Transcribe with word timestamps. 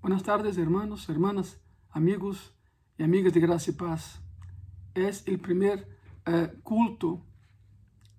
Buenas 0.00 0.22
tardes, 0.22 0.56
hermanos, 0.58 1.08
hermanas, 1.08 1.60
amigos 1.90 2.54
y 2.96 3.02
amigas 3.02 3.34
de 3.34 3.40
Gracia 3.40 3.72
y 3.72 3.74
Paz. 3.74 4.22
Es 4.94 5.26
el 5.26 5.40
primer 5.40 5.88
uh, 6.24 6.56
culto 6.62 7.20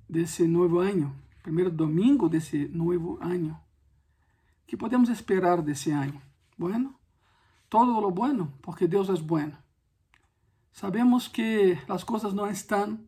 de 0.09 0.23
ese 0.23 0.45
nuevo 0.49 0.81
año, 0.81 1.15
primer 1.41 1.73
domingo 1.73 2.27
de 2.27 2.39
ese 2.39 2.67
nuevo 2.67 3.17
año. 3.21 3.63
¿Qué 4.67 4.75
podemos 4.75 5.07
esperar 5.07 5.63
de 5.63 5.71
ese 5.71 5.93
año? 5.93 6.21
Bueno, 6.57 6.99
todo 7.69 8.01
lo 8.01 8.11
bueno, 8.11 8.51
porque 8.61 8.85
Dios 8.85 9.07
es 9.07 9.25
bueno. 9.25 9.57
Sabemos 10.73 11.29
que 11.29 11.79
las 11.87 12.03
cosas 12.03 12.33
no 12.33 12.45
están 12.47 13.07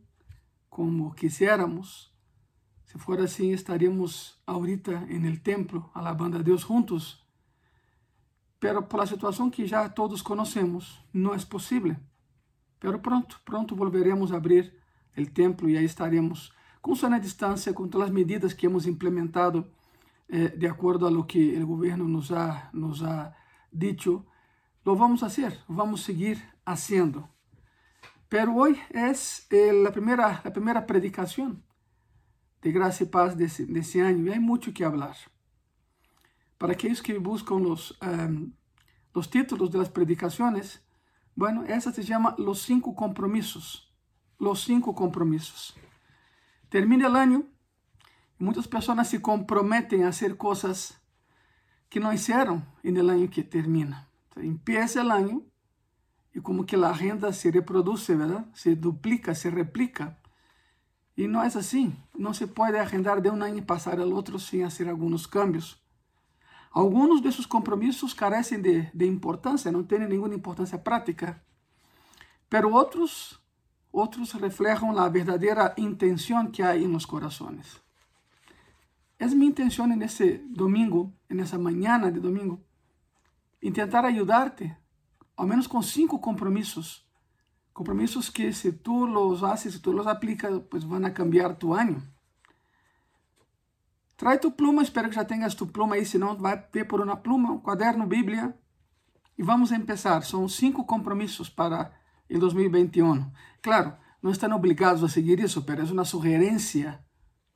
como 0.70 1.14
quisiéramos. 1.14 2.16
Si 2.86 2.98
fuera 2.98 3.24
así, 3.24 3.52
estaríamos 3.52 4.42
ahorita 4.46 5.08
en 5.10 5.26
el 5.26 5.42
templo, 5.42 5.90
alabando 5.92 6.38
a 6.38 6.42
Dios 6.42 6.64
juntos 6.64 7.21
pero 8.62 8.88
por 8.88 9.00
la 9.00 9.06
situación 9.08 9.50
que 9.50 9.66
ya 9.66 9.92
todos 9.92 10.22
conocemos, 10.22 11.04
no 11.12 11.34
es 11.34 11.44
posible. 11.44 11.98
Pero 12.78 13.02
pronto, 13.02 13.34
pronto 13.44 13.74
volveremos 13.74 14.30
a 14.30 14.36
abrir 14.36 14.78
el 15.16 15.32
templo 15.32 15.68
y 15.68 15.76
ahí 15.76 15.84
estaremos 15.84 16.54
con 16.80 16.94
sana 16.94 17.18
distancia, 17.18 17.74
con 17.74 17.90
todas 17.90 18.06
las 18.06 18.14
medidas 18.14 18.54
que 18.54 18.66
hemos 18.66 18.86
implementado 18.86 19.68
eh, 20.28 20.54
de 20.56 20.68
acuerdo 20.68 21.08
a 21.08 21.10
lo 21.10 21.26
que 21.26 21.56
el 21.56 21.66
gobierno 21.66 22.06
nos 22.06 22.30
ha, 22.30 22.70
nos 22.72 23.02
ha 23.02 23.34
dicho. 23.72 24.26
Lo 24.84 24.94
vamos 24.94 25.24
a 25.24 25.26
hacer, 25.26 25.58
vamos 25.66 26.02
a 26.02 26.04
seguir 26.04 26.40
haciendo. 26.64 27.28
Pero 28.28 28.54
hoy 28.54 28.78
es 28.90 29.44
eh, 29.50 29.72
la, 29.72 29.90
primera, 29.90 30.40
la 30.44 30.52
primera 30.52 30.86
predicación 30.86 31.64
de 32.62 32.70
gracia 32.70 33.06
y 33.06 33.08
paz 33.08 33.36
de 33.36 33.48
de 33.48 33.80
ese 33.80 34.02
año 34.02 34.26
y 34.26 34.32
hay 34.32 34.38
mucho 34.38 34.72
que 34.72 34.84
hablar. 34.84 35.16
Para 36.62 36.74
aquellos 36.74 37.02
que 37.02 37.18
buscan 37.18 37.60
los, 37.64 37.98
um, 38.02 38.52
los 39.12 39.28
títulos 39.28 39.72
de 39.72 39.78
las 39.78 39.88
predicaciones, 39.88 40.80
bueno, 41.34 41.64
esa 41.64 41.92
se 41.92 42.04
llama 42.04 42.36
Los 42.38 42.62
Cinco 42.62 42.94
Compromisos. 42.94 43.92
Los 44.38 44.62
Cinco 44.62 44.94
Compromisos. 44.94 45.74
Termina 46.68 47.08
el 47.08 47.16
año 47.16 47.48
y 48.38 48.44
muchas 48.44 48.68
personas 48.68 49.10
se 49.10 49.20
comprometen 49.20 50.04
a 50.04 50.10
hacer 50.10 50.36
cosas 50.36 51.02
que 51.88 51.98
no 51.98 52.12
hicieron 52.12 52.64
en 52.84 52.96
el 52.96 53.10
año 53.10 53.28
que 53.28 53.42
termina. 53.42 54.08
Empieza 54.36 55.00
el 55.00 55.10
año 55.10 55.42
y 56.32 56.42
como 56.42 56.64
que 56.64 56.76
la 56.76 56.90
agenda 56.90 57.32
se 57.32 57.50
reproduce, 57.50 58.14
¿verdad? 58.14 58.46
Se 58.54 58.76
duplica, 58.76 59.34
se 59.34 59.50
replica. 59.50 60.20
Y 61.16 61.26
no 61.26 61.42
es 61.42 61.56
así. 61.56 61.92
No 62.14 62.34
se 62.34 62.46
puede 62.46 62.78
agendar 62.78 63.20
de 63.20 63.30
un 63.30 63.42
año 63.42 63.58
y 63.58 63.62
pasar 63.62 64.00
al 64.00 64.12
otro 64.12 64.38
sin 64.38 64.62
hacer 64.62 64.88
algunos 64.88 65.26
cambios. 65.26 65.81
Algunos 66.74 67.22
de 67.22 67.30
sus 67.32 67.46
compromisos 67.46 68.14
carecen 68.14 68.62
de, 68.62 69.06
importancia, 69.06 69.70
no 69.70 69.84
tienen 69.84 70.08
ninguna 70.08 70.34
importancia 70.34 70.82
práctica, 70.82 71.42
pero 72.48 72.74
otros, 72.74 73.42
otros 73.90 74.34
reflejan 74.40 74.94
la 74.94 75.08
verdadera 75.10 75.74
intención 75.76 76.50
que 76.50 76.64
hay 76.64 76.84
en 76.84 76.92
los 76.92 77.06
corazones. 77.06 77.82
Es 79.18 79.34
mi 79.34 79.46
intención 79.46 79.92
en 79.92 80.02
ese 80.02 80.42
domingo, 80.48 81.12
en 81.28 81.40
esa 81.40 81.58
mañana 81.58 82.10
de 82.10 82.20
domingo, 82.20 82.60
intentar 83.60 84.06
ayudarte, 84.06 84.78
al 85.36 85.46
menos 85.46 85.68
con 85.68 85.82
cinco 85.82 86.20
compromisos. 86.20 87.06
Compromisos 87.74 88.30
que 88.30 88.52
si 88.52 88.72
tú 88.72 89.06
los 89.06 89.42
haces, 89.42 89.74
si 89.74 89.80
tú 89.80 89.92
los 89.92 90.06
aplicas, 90.06 90.52
pues 90.70 90.88
van 90.88 91.04
a 91.04 91.12
cambiar 91.14 91.58
tu 91.58 91.74
año. 91.74 92.02
Trae 94.22 94.38
tu 94.38 94.52
pluma, 94.52 94.84
espero 94.84 95.08
que 95.08 95.16
já 95.16 95.24
tenhas 95.24 95.52
tu 95.52 95.66
pluma 95.66 95.96
aí, 95.96 96.06
senão 96.06 96.36
vai 96.36 96.56
ver 96.72 96.84
por 96.84 97.00
uma 97.00 97.16
pluma, 97.16 97.50
um 97.50 97.58
caderno, 97.58 98.06
Bíblia. 98.06 98.56
E 99.36 99.42
vamos 99.42 99.70
começar. 99.70 100.22
São 100.22 100.48
cinco 100.48 100.84
compromissos 100.84 101.48
para 101.48 101.90
o 102.30 102.38
2021. 102.38 103.28
Claro, 103.60 103.96
não 104.22 104.30
estão 104.30 104.54
obrigados 104.54 105.02
a 105.02 105.08
seguir 105.08 105.40
isso, 105.40 105.64
mas 105.66 105.90
é 105.90 105.92
uma 105.92 106.04
sugerência, 106.04 107.04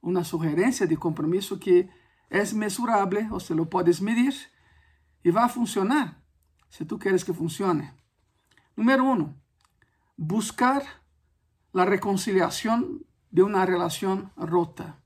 uma 0.02 0.24
sugerência 0.24 0.88
de 0.88 0.96
compromisso 0.96 1.56
que 1.56 1.88
é 2.28 2.44
mesurável, 2.52 3.32
ou 3.32 3.38
se 3.38 3.54
lo 3.54 3.66
podes 3.66 4.00
medir 4.00 4.34
e 5.24 5.30
vai 5.30 5.48
funcionar, 5.48 6.20
se 6.68 6.84
tu 6.84 6.98
queres 6.98 7.22
que 7.22 7.32
funcione. 7.32 7.88
Número 8.76 9.04
um, 9.04 9.32
buscar 10.18 10.82
a 11.72 11.84
reconciliação 11.84 12.98
de 13.30 13.42
uma 13.42 13.64
relação 13.64 14.28
rota. 14.36 15.05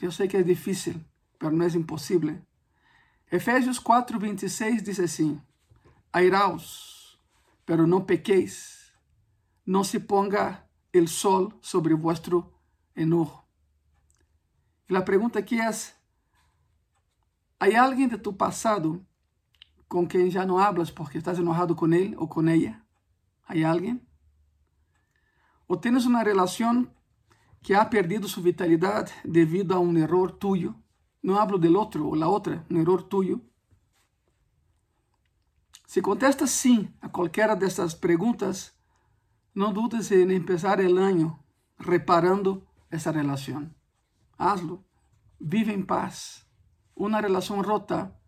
Eu 0.00 0.10
sei 0.10 0.26
que 0.26 0.36
é 0.36 0.42
difícil, 0.42 1.00
mas 1.40 1.52
não 1.52 1.64
é 1.64 1.68
impossível. 1.68 2.36
Efésios 3.30 3.78
4, 3.78 4.18
26 4.18 4.82
diz 4.82 4.98
assim: 4.98 5.40
Airaos, 6.12 7.16
pero 7.64 7.86
não 7.86 8.04
pequeis, 8.04 8.92
não 9.64 9.84
se 9.84 10.00
ponga 10.00 10.64
el 10.92 11.06
sol 11.06 11.52
sobre 11.60 11.94
vuestro 11.94 12.52
enojo. 12.96 13.40
E 14.88 14.96
a 14.96 15.00
pergunta 15.00 15.38
aqui 15.38 15.60
é: 15.60 15.70
há 17.60 17.82
alguém 17.82 18.08
de 18.08 18.18
tu 18.18 18.32
passado 18.32 19.06
com 19.88 20.06
quem 20.06 20.28
já 20.28 20.44
não 20.44 20.58
hablas 20.58 20.90
porque 20.90 21.18
estás 21.18 21.38
enojado 21.38 21.76
com 21.76 21.86
ele 21.92 22.16
ou 22.16 22.26
com 22.26 22.46
ela? 22.48 22.76
Há 23.46 23.70
alguém? 23.70 24.00
Ou 25.68 25.76
tens 25.76 26.04
uma 26.04 26.22
relação 26.22 26.90
que 27.62 27.76
ha 27.76 27.88
perdido 27.88 28.28
su 28.28 28.42
vitalidad 28.42 29.08
debido 29.24 29.74
a 29.74 29.78
un 29.78 29.96
error 29.96 30.32
tuyo. 30.38 30.74
No 31.22 31.38
hablo 31.38 31.58
del 31.58 31.76
otro 31.76 32.08
o 32.08 32.16
la 32.16 32.28
otra, 32.28 32.64
un 32.68 32.78
error 32.78 33.08
tuyo. 33.08 33.40
Si 35.86 36.00
contestas 36.00 36.50
sí 36.50 36.90
a 37.00 37.10
cualquiera 37.10 37.54
de 37.54 37.66
estas 37.66 37.94
preguntas, 37.94 38.78
no 39.54 39.72
dudes 39.72 40.10
en 40.10 40.30
empezar 40.30 40.80
el 40.80 40.98
año 40.98 41.44
reparando 41.78 42.66
esa 42.90 43.12
relación. 43.12 43.76
Hazlo. 44.38 44.84
Vive 45.38 45.72
en 45.72 45.86
paz. 45.86 46.48
Una 46.94 47.20
relación 47.20 47.62
rota 47.62 48.18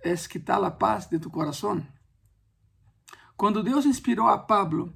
es 0.00 0.28
quitar 0.28 0.60
la 0.60 0.78
paz 0.78 1.08
de 1.10 1.18
tu 1.18 1.30
corazón. 1.30 1.88
Cuando 3.36 3.62
Dios 3.62 3.86
inspiró 3.86 4.28
a 4.28 4.46
Pablo 4.46 4.94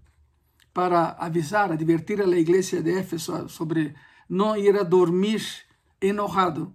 para 0.76 1.12
avisar, 1.12 1.72
advertir 1.72 2.20
a 2.20 2.26
la 2.26 2.36
iglesia 2.36 2.82
de 2.82 2.98
Éfeso 2.98 3.48
sobre 3.48 3.94
no 4.28 4.58
ir 4.58 4.76
a 4.76 4.84
dormir 4.84 5.40
enojado, 6.02 6.74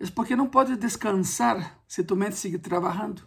es 0.00 0.10
porque 0.10 0.34
no 0.34 0.50
puedes 0.50 0.80
descansar 0.80 1.78
si 1.86 2.02
tu 2.02 2.16
mente 2.16 2.34
sigue 2.34 2.58
trabajando. 2.58 3.22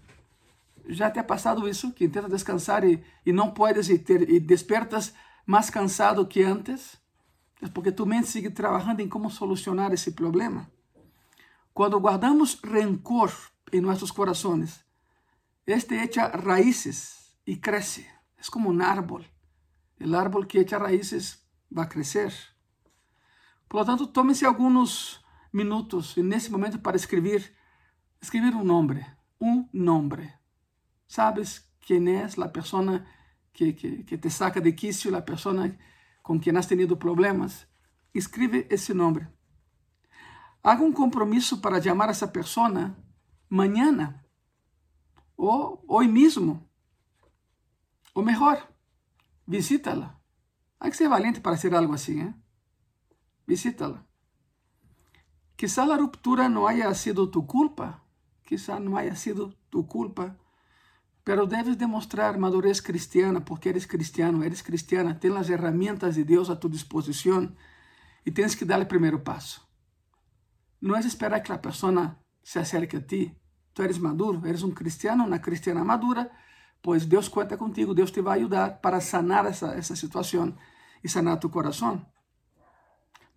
Já 0.90 1.10
te 1.10 1.22
ha 1.22 1.26
passado 1.26 1.70
isso, 1.70 1.94
que 1.94 2.04
intentas 2.04 2.30
descansar 2.30 2.84
e, 2.84 3.02
e 3.26 3.32
não 3.32 3.54
puedes 3.54 3.88
e, 3.88 3.98
ter, 3.98 4.30
e 4.30 4.42
despertas 4.42 5.14
mais 5.46 5.70
cansado 5.70 6.28
que 6.28 6.44
antes? 6.44 7.00
É 7.62 7.70
porque 7.70 7.94
tu 7.94 8.06
mente 8.06 8.28
sigue 8.28 8.50
trabalhando 8.50 9.00
em 9.00 9.08
como 9.08 9.32
solucionar 9.32 9.94
esse 9.94 10.12
problema. 10.12 10.70
Quando 11.74 11.98
guardamos 11.98 12.60
rencor 12.62 13.32
em 13.72 13.80
nossos 13.80 14.12
corações, 14.12 14.84
este 15.66 15.96
echa 15.96 16.28
raízes 16.28 17.32
e 17.48 17.56
cresce. 17.56 18.06
É 18.38 18.52
como 18.52 18.70
um 18.70 18.82
árbol 18.82 19.24
o 20.00 20.16
árbol 20.16 20.46
que 20.46 20.60
echa 20.60 20.78
raízes 20.78 21.40
vai 21.72 21.88
crescer. 21.88 22.34
Portanto, 23.68 24.08
tome-se 24.08 24.46
alguns 24.46 25.24
minutos 25.52 26.16
nesse 26.18 26.52
momento 26.52 26.80
para 26.80 26.96
escrever 26.96 27.56
escrever 28.22 28.56
um 28.56 28.64
nome, 28.64 29.06
um 29.40 29.68
nome. 29.74 30.32
Sabes 31.06 31.70
quem 31.82 32.16
é 32.16 32.26
a 32.38 32.48
pessoa 32.48 33.06
que, 33.52 33.74
que, 33.74 34.04
que 34.04 34.18
te 34.18 34.30
saca 34.30 34.62
de 34.62 34.72
quicio, 34.72 35.16
a 35.16 35.22
pessoa 35.22 35.76
com 36.22 36.40
quem 36.40 36.56
has 36.58 36.66
tenido 36.66 36.96
problemas? 36.96 37.68
Escreve 38.14 38.66
esse 38.70 38.94
nome. 38.94 39.28
Haga 40.64 40.84
um 40.84 40.94
compromisso 40.94 41.60
para 41.60 41.82
chamar 41.82 42.10
essa 42.10 42.28
pessoa 42.28 42.96
amanhã 43.52 44.24
ou 45.36 45.84
hoje 45.88 46.10
mesmo, 46.10 46.70
ou 48.16 48.24
melhor, 48.24 48.73
Visítala. 49.54 50.20
Hay 50.80 50.90
que 50.90 50.98
ser 50.98 51.10
valiente 51.10 51.40
para 51.40 51.56
hacer 51.56 51.76
algo 51.76 51.94
así, 51.94 52.20
¿eh? 52.20 52.34
Visítala. 53.46 54.04
Quizá 55.56 55.86
la 55.86 55.96
ruptura 55.96 56.50
no 56.50 56.68
haya 56.68 56.92
sido 56.96 57.30
tu 57.30 57.46
culpa, 57.46 58.04
quizá 58.42 58.80
no 58.80 58.98
haya 58.98 59.16
sido 59.16 59.54
tu 59.70 59.86
culpa, 59.88 60.40
pero 61.24 61.46
debes 61.46 61.78
demostrar 61.78 62.40
madurez 62.40 62.82
cristiana 62.82 63.46
porque 63.46 63.70
eres 63.70 63.86
cristiano, 63.86 64.42
eres 64.42 64.64
cristiana, 64.64 65.20
tienes 65.20 65.38
las 65.38 65.50
herramientas 65.52 66.16
de 66.16 66.24
Dios 66.24 66.50
a 66.50 66.60
tu 66.60 66.68
disposición 66.68 67.56
y 68.26 68.32
tienes 68.32 68.58
que 68.58 68.66
dar 68.66 68.80
el 68.80 68.88
primer 68.88 69.22
paso. 69.22 69.70
No 70.82 70.96
es 70.96 71.06
esperar 71.06 71.44
que 71.44 71.54
la 71.54 71.62
persona 71.62 72.18
se 72.42 72.60
acerque 72.60 72.98
a 72.98 73.06
ti. 73.06 73.38
Tú 73.74 73.84
eres 73.84 74.00
maduro, 74.00 74.42
eres 74.48 74.64
un 74.64 74.72
cristiano, 74.72 75.24
una 75.24 75.44
cristiana 75.44 75.84
madura, 75.84 76.32
pues 76.84 77.08
Dios 77.08 77.30
cuenta 77.30 77.58
contigo, 77.58 77.94
Dios 77.94 78.12
te 78.12 78.22
va 78.22 78.34
a 78.34 78.36
ayudar 78.36 78.82
para 78.82 79.00
sanar 79.00 79.48
esa, 79.48 79.82
situación 79.82 80.58
y 81.02 81.08
sanar 81.08 81.40
tu 81.40 81.50
corazón. 81.50 82.10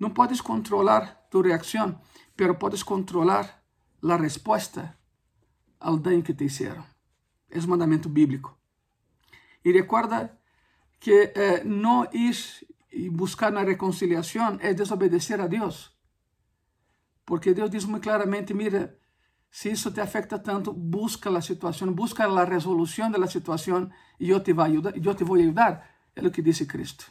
No 0.01 0.13
puedes 0.13 0.43
controlar 0.43 1.29
tu 1.31 1.45
reacción, 1.45 2.01
pero 2.35 2.59
puedes 2.59 2.85
controlar 2.85 3.63
la 4.01 4.19
respuesta. 4.19 4.99
al 5.79 6.03
daño 6.03 6.25
que 6.25 6.35
te 6.35 6.45
hicieron. 6.45 6.85
Es 7.49 7.65
un 7.65 7.71
mandamiento 7.71 8.09
bíblico. 8.09 8.59
Y 9.63 9.73
recuerda 9.73 10.41
que 10.99 11.33
eh, 11.37 11.63
no 11.65 12.09
ir 12.13 12.37
y 12.91 13.11
buscar 13.11 13.53
una 13.53 13.63
reconciliación 13.63 14.59
es 14.61 14.77
desobedecer 14.77 15.41
a 15.41 15.47
Dios. 15.47 15.97
Porque 17.25 17.55
Dios 17.55 17.71
dice 17.71 17.87
muy 17.87 18.01
claramente, 18.01 18.55
mira, 18.55 18.97
si 19.57 19.71
eso 19.71 19.91
te 19.91 20.03
afecta 20.03 20.43
tanto, 20.43 20.75
busca 20.75 21.31
la 21.31 21.41
situación, 21.41 21.97
busca 21.97 22.29
la 22.29 22.45
resolución 22.45 23.11
de 23.11 23.19
la 23.19 23.27
situación 23.27 23.91
y 24.19 24.27
yo 24.27 24.43
te 24.43 24.53
voy 24.53 24.65
a 24.65 24.67
ayudar. 24.67 25.01
Yo 25.01 25.17
te 25.17 25.25
voy 25.25 25.41
a 25.41 25.45
ayudar. 25.45 25.91
Es 26.15 26.23
lo 26.23 26.31
que 26.31 26.43
dice 26.43 26.67
Cristo. 26.67 27.07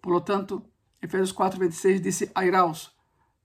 Por 0.00 0.12
lo 0.12 0.24
tanto, 0.24 0.68
Efesios 1.00 1.32
4, 1.32 1.60
26 1.60 2.02
dice, 2.02 2.32
airaos, 2.34 2.98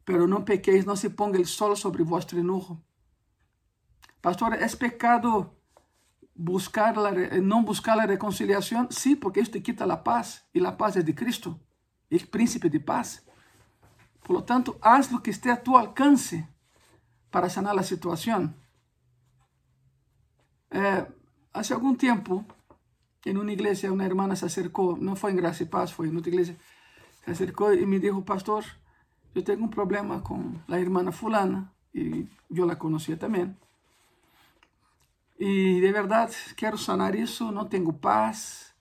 pero 0.04 0.25
no 0.25 0.44
pequéis, 0.44 0.88
no 0.88 0.96
se 0.96 1.12
ponga 1.12 1.38
el 1.38 1.46
sol 1.46 1.78
sobre 1.78 2.04
vuestro 2.04 2.40
enojo. 2.40 2.81
Pastor, 4.19 4.56
¿es 4.56 4.75
pecado 4.75 5.62
buscar 6.34 6.98
la, 6.98 7.12
no 7.12 7.62
buscar 7.62 7.98
la 7.98 8.08
reconciliación? 8.08 8.88
Sí, 8.90 9.16
porque 9.16 9.42
esto 9.42 9.54
te 9.54 9.62
quita 9.62 9.86
la 9.86 10.04
paz 10.04 10.50
y 10.52 10.60
la 10.60 10.75
paz 10.75 10.96
es 10.96 11.06
de 11.06 11.14
Cristo, 11.14 11.60
el 12.10 12.28
príncipe 12.28 12.68
de 12.68 12.80
paz. 12.80 13.24
Por 14.24 14.38
lo 14.38 14.44
tanto, 14.44 14.80
haz 14.81 15.12
lo 15.12 15.22
que 15.22 15.30
esté 15.30 15.52
a 15.52 15.62
tu 15.62 15.78
alcance 15.78 16.56
para 17.32 17.50
sanar 17.50 17.76
la 17.76 17.84
situación. 17.84 18.56
Eh, 20.72 21.06
hace 21.54 21.74
algún 21.74 21.98
tiempo, 21.98 22.46
en 23.26 23.38
una 23.38 23.52
iglesia, 23.54 23.92
una 23.92 24.06
hermana 24.06 24.36
se 24.36 24.46
acercó, 24.46 24.98
no 25.00 25.16
fue 25.16 25.32
en 25.32 25.38
Gracia 25.38 25.66
y 25.66 25.70
Paz, 25.70 25.94
fue 25.94 26.08
en 26.08 26.18
otra 26.18 26.30
iglesia, 26.30 26.56
se 27.26 27.32
acercó 27.32 27.74
y 27.74 27.86
me 27.86 28.00
dijo, 28.00 28.24
pastor, 28.24 28.64
yo 29.36 29.44
tengo 29.44 29.64
un 29.64 29.70
problema 29.70 30.24
con 30.24 30.64
la 30.68 30.80
hermana 30.80 31.12
fulana, 31.12 31.74
y 31.94 32.28
yo 32.50 32.66
la 32.66 32.78
conocía 32.78 33.18
también. 33.18 33.58
Y 35.38 35.80
de 35.80 35.92
verdad 35.92 36.32
quiero 36.56 36.78
sanar 36.78 37.16
eso, 37.16 37.52
no 37.52 37.68
tengo 37.68 37.98
paz, 37.98 38.76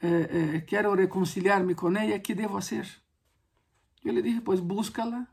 eh, 0.00 0.28
eh, 0.30 0.64
quiero 0.66 0.96
reconciliarme 0.96 1.76
con 1.76 1.96
ella, 1.96 2.22
¿qué 2.22 2.34
debo 2.34 2.58
hacer? 2.58 2.86
Yo 4.02 4.12
le 4.12 4.22
dije, 4.22 4.40
pues 4.40 4.60
búscala, 4.60 5.28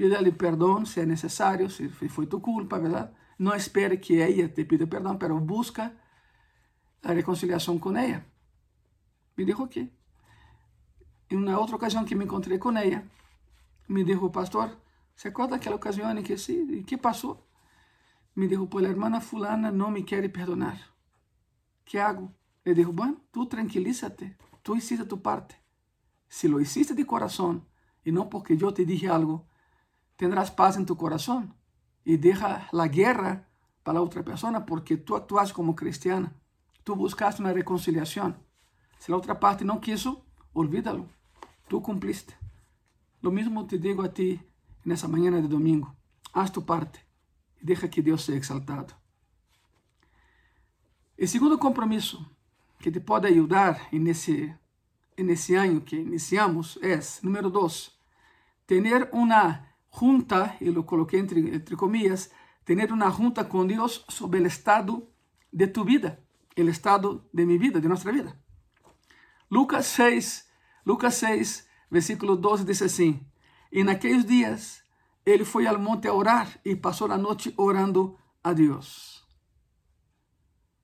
pídale 0.00 0.32
perdón 0.32 0.86
si 0.86 0.98
es 1.00 1.06
necesario, 1.06 1.68
si 1.68 1.90
fue 1.90 2.26
tu 2.26 2.40
culpa, 2.40 2.78
¿verdad? 2.78 3.12
No 3.36 3.52
espere 3.52 4.00
que 4.00 4.24
ella 4.24 4.50
te 4.50 4.64
pida 4.64 4.86
perdón, 4.86 5.18
pero 5.18 5.38
busca 5.38 5.92
la 7.02 7.12
reconciliación 7.12 7.78
con 7.78 7.98
ella. 7.98 8.24
Me 9.36 9.44
dijo 9.44 9.68
que. 9.68 9.90
En 11.28 11.36
una 11.36 11.58
otra 11.58 11.76
ocasión 11.76 12.06
que 12.06 12.16
me 12.16 12.24
encontré 12.24 12.58
con 12.58 12.78
ella, 12.78 13.04
me 13.88 14.02
dijo, 14.02 14.32
pastor, 14.32 14.80
¿se 15.16 15.28
acuerda 15.28 15.56
aquella 15.56 15.76
ocasión 15.76 16.16
en 16.16 16.24
que 16.24 16.38
sí? 16.38 16.66
¿Y 16.70 16.84
qué 16.84 16.96
pasó? 16.96 17.46
Me 18.34 18.48
dijo, 18.48 18.70
pues 18.70 18.82
la 18.82 18.90
hermana 18.90 19.20
fulana 19.20 19.70
no 19.70 19.90
me 19.90 20.06
quiere 20.06 20.30
perdonar. 20.30 20.78
¿Qué 21.84 22.00
hago? 22.00 22.32
Le 22.64 22.72
dijo, 22.72 22.90
bueno, 22.90 23.20
tú 23.32 23.46
tranquilízate, 23.46 24.38
tú 24.62 24.76
hiciste 24.76 25.04
tu 25.04 25.20
parte. 25.20 25.56
Si 26.26 26.48
lo 26.48 26.58
hiciste 26.58 26.94
de 26.94 27.04
corazón 27.04 27.68
y 28.02 28.12
no 28.12 28.30
porque 28.30 28.56
yo 28.56 28.72
te 28.72 28.86
dije 28.86 29.10
algo, 29.10 29.49
tendrás 30.20 30.50
paz 30.50 30.76
en 30.76 30.84
tu 30.84 30.98
corazón 30.98 31.54
y 32.04 32.18
deja 32.18 32.68
la 32.72 32.88
guerra 32.88 33.48
para 33.82 33.94
la 33.94 34.02
otra 34.02 34.22
persona 34.22 34.66
porque 34.66 34.98
tú 34.98 35.16
actúas 35.16 35.50
como 35.50 35.74
cristiana. 35.74 36.30
Tú 36.84 36.94
buscaste 36.94 37.40
una 37.40 37.54
reconciliación. 37.54 38.36
Si 38.98 39.10
la 39.10 39.16
otra 39.16 39.40
parte 39.40 39.64
no 39.64 39.80
quiso, 39.80 40.26
olvídalo. 40.52 41.06
Tú 41.68 41.80
cumpliste. 41.80 42.36
Lo 43.22 43.30
mismo 43.30 43.66
te 43.66 43.78
digo 43.78 44.02
a 44.02 44.12
ti 44.12 44.38
en 44.84 44.92
esa 44.92 45.08
mañana 45.08 45.38
de 45.38 45.48
domingo. 45.48 45.96
Haz 46.34 46.52
tu 46.52 46.66
parte 46.66 47.00
y 47.58 47.64
deja 47.64 47.88
que 47.88 48.02
Dios 48.02 48.20
sea 48.22 48.36
exaltado. 48.36 48.88
El 51.16 51.28
segundo 51.28 51.58
compromiso 51.58 52.30
que 52.78 52.92
te 52.92 53.02
en 53.90 54.06
ese, 54.06 54.58
en 55.16 55.30
ese 55.30 55.56
año 55.56 55.82
que 55.82 55.96
iniciamos 55.96 56.78
es, 56.82 57.24
número 57.24 57.48
dos, 57.48 57.98
tener 58.66 59.08
una 59.14 59.69
junta, 59.90 60.56
y 60.60 60.66
lo 60.70 60.86
coloqué 60.86 61.18
entre, 61.18 61.40
entre 61.40 61.76
comillas, 61.76 62.32
tener 62.64 62.92
una 62.92 63.10
junta 63.10 63.48
con 63.48 63.68
Dios 63.68 64.04
sobre 64.08 64.38
el 64.38 64.46
estado 64.46 65.10
de 65.52 65.66
tu 65.66 65.84
vida, 65.84 66.20
el 66.56 66.68
estado 66.68 67.28
de 67.32 67.44
mi 67.46 67.58
vida, 67.58 67.80
de 67.80 67.88
nuestra 67.88 68.12
vida. 68.12 68.40
Lucas 69.48 69.86
6, 69.86 70.48
Lucas 70.84 71.16
6, 71.16 71.68
versículo 71.90 72.36
12 72.36 72.64
dice 72.64 72.84
así, 72.84 73.20
en 73.70 73.88
aquellos 73.88 74.26
días 74.26 74.84
él 75.24 75.44
fue 75.44 75.66
al 75.66 75.78
monte 75.78 76.08
a 76.08 76.12
orar 76.12 76.60
y 76.64 76.76
pasó 76.76 77.06
la 77.06 77.18
noche 77.18 77.52
orando 77.56 78.16
a 78.42 78.54
Dios. 78.54 79.26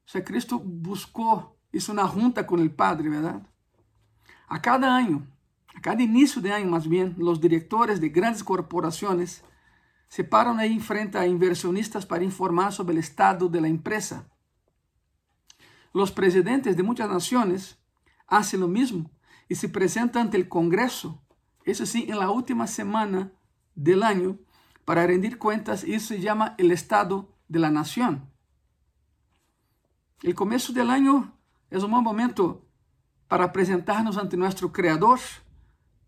O 0.04 0.08
sea, 0.08 0.24
Cristo 0.24 0.60
buscó, 0.60 1.56
hizo 1.72 1.92
una 1.92 2.06
junta 2.06 2.46
con 2.46 2.60
el 2.60 2.70
Padre, 2.70 3.08
¿verdad? 3.08 3.42
A 4.48 4.60
cada 4.60 4.94
año, 4.94 5.26
a 5.76 5.80
cada 5.80 6.02
inicio 6.02 6.40
de 6.40 6.52
año 6.52 6.70
más 6.70 6.88
bien, 6.88 7.14
los 7.18 7.38
directores 7.38 8.00
de 8.00 8.08
grandes 8.08 8.42
corporaciones 8.42 9.44
se 10.08 10.24
paran 10.24 10.58
ahí 10.58 10.80
frente 10.80 11.18
a 11.18 11.26
inversionistas 11.26 12.06
para 12.06 12.24
informar 12.24 12.72
sobre 12.72 12.94
el 12.94 13.00
estado 13.00 13.48
de 13.48 13.60
la 13.60 13.68
empresa. 13.68 14.26
Los 15.92 16.12
presidentes 16.12 16.78
de 16.78 16.82
muchas 16.82 17.10
naciones 17.10 17.78
hacen 18.26 18.60
lo 18.60 18.68
mismo 18.68 19.10
y 19.48 19.56
se 19.56 19.68
presentan 19.68 20.22
ante 20.22 20.38
el 20.38 20.48
Congreso, 20.48 21.22
eso 21.64 21.84
sí, 21.84 22.06
en 22.08 22.18
la 22.18 22.30
última 22.30 22.66
semana 22.66 23.32
del 23.74 24.02
año, 24.02 24.38
para 24.86 25.06
rendir 25.06 25.36
cuentas 25.36 25.84
y 25.84 26.00
se 26.00 26.20
llama 26.20 26.54
el 26.56 26.70
estado 26.70 27.36
de 27.48 27.58
la 27.58 27.70
nación. 27.70 28.30
El 30.22 30.34
comienzo 30.34 30.72
del 30.72 30.88
año 30.88 31.36
es 31.68 31.82
un 31.82 31.90
buen 31.90 32.02
momento 32.02 32.66
para 33.28 33.52
presentarnos 33.52 34.16
ante 34.16 34.38
nuestro 34.38 34.72
Creador 34.72 35.18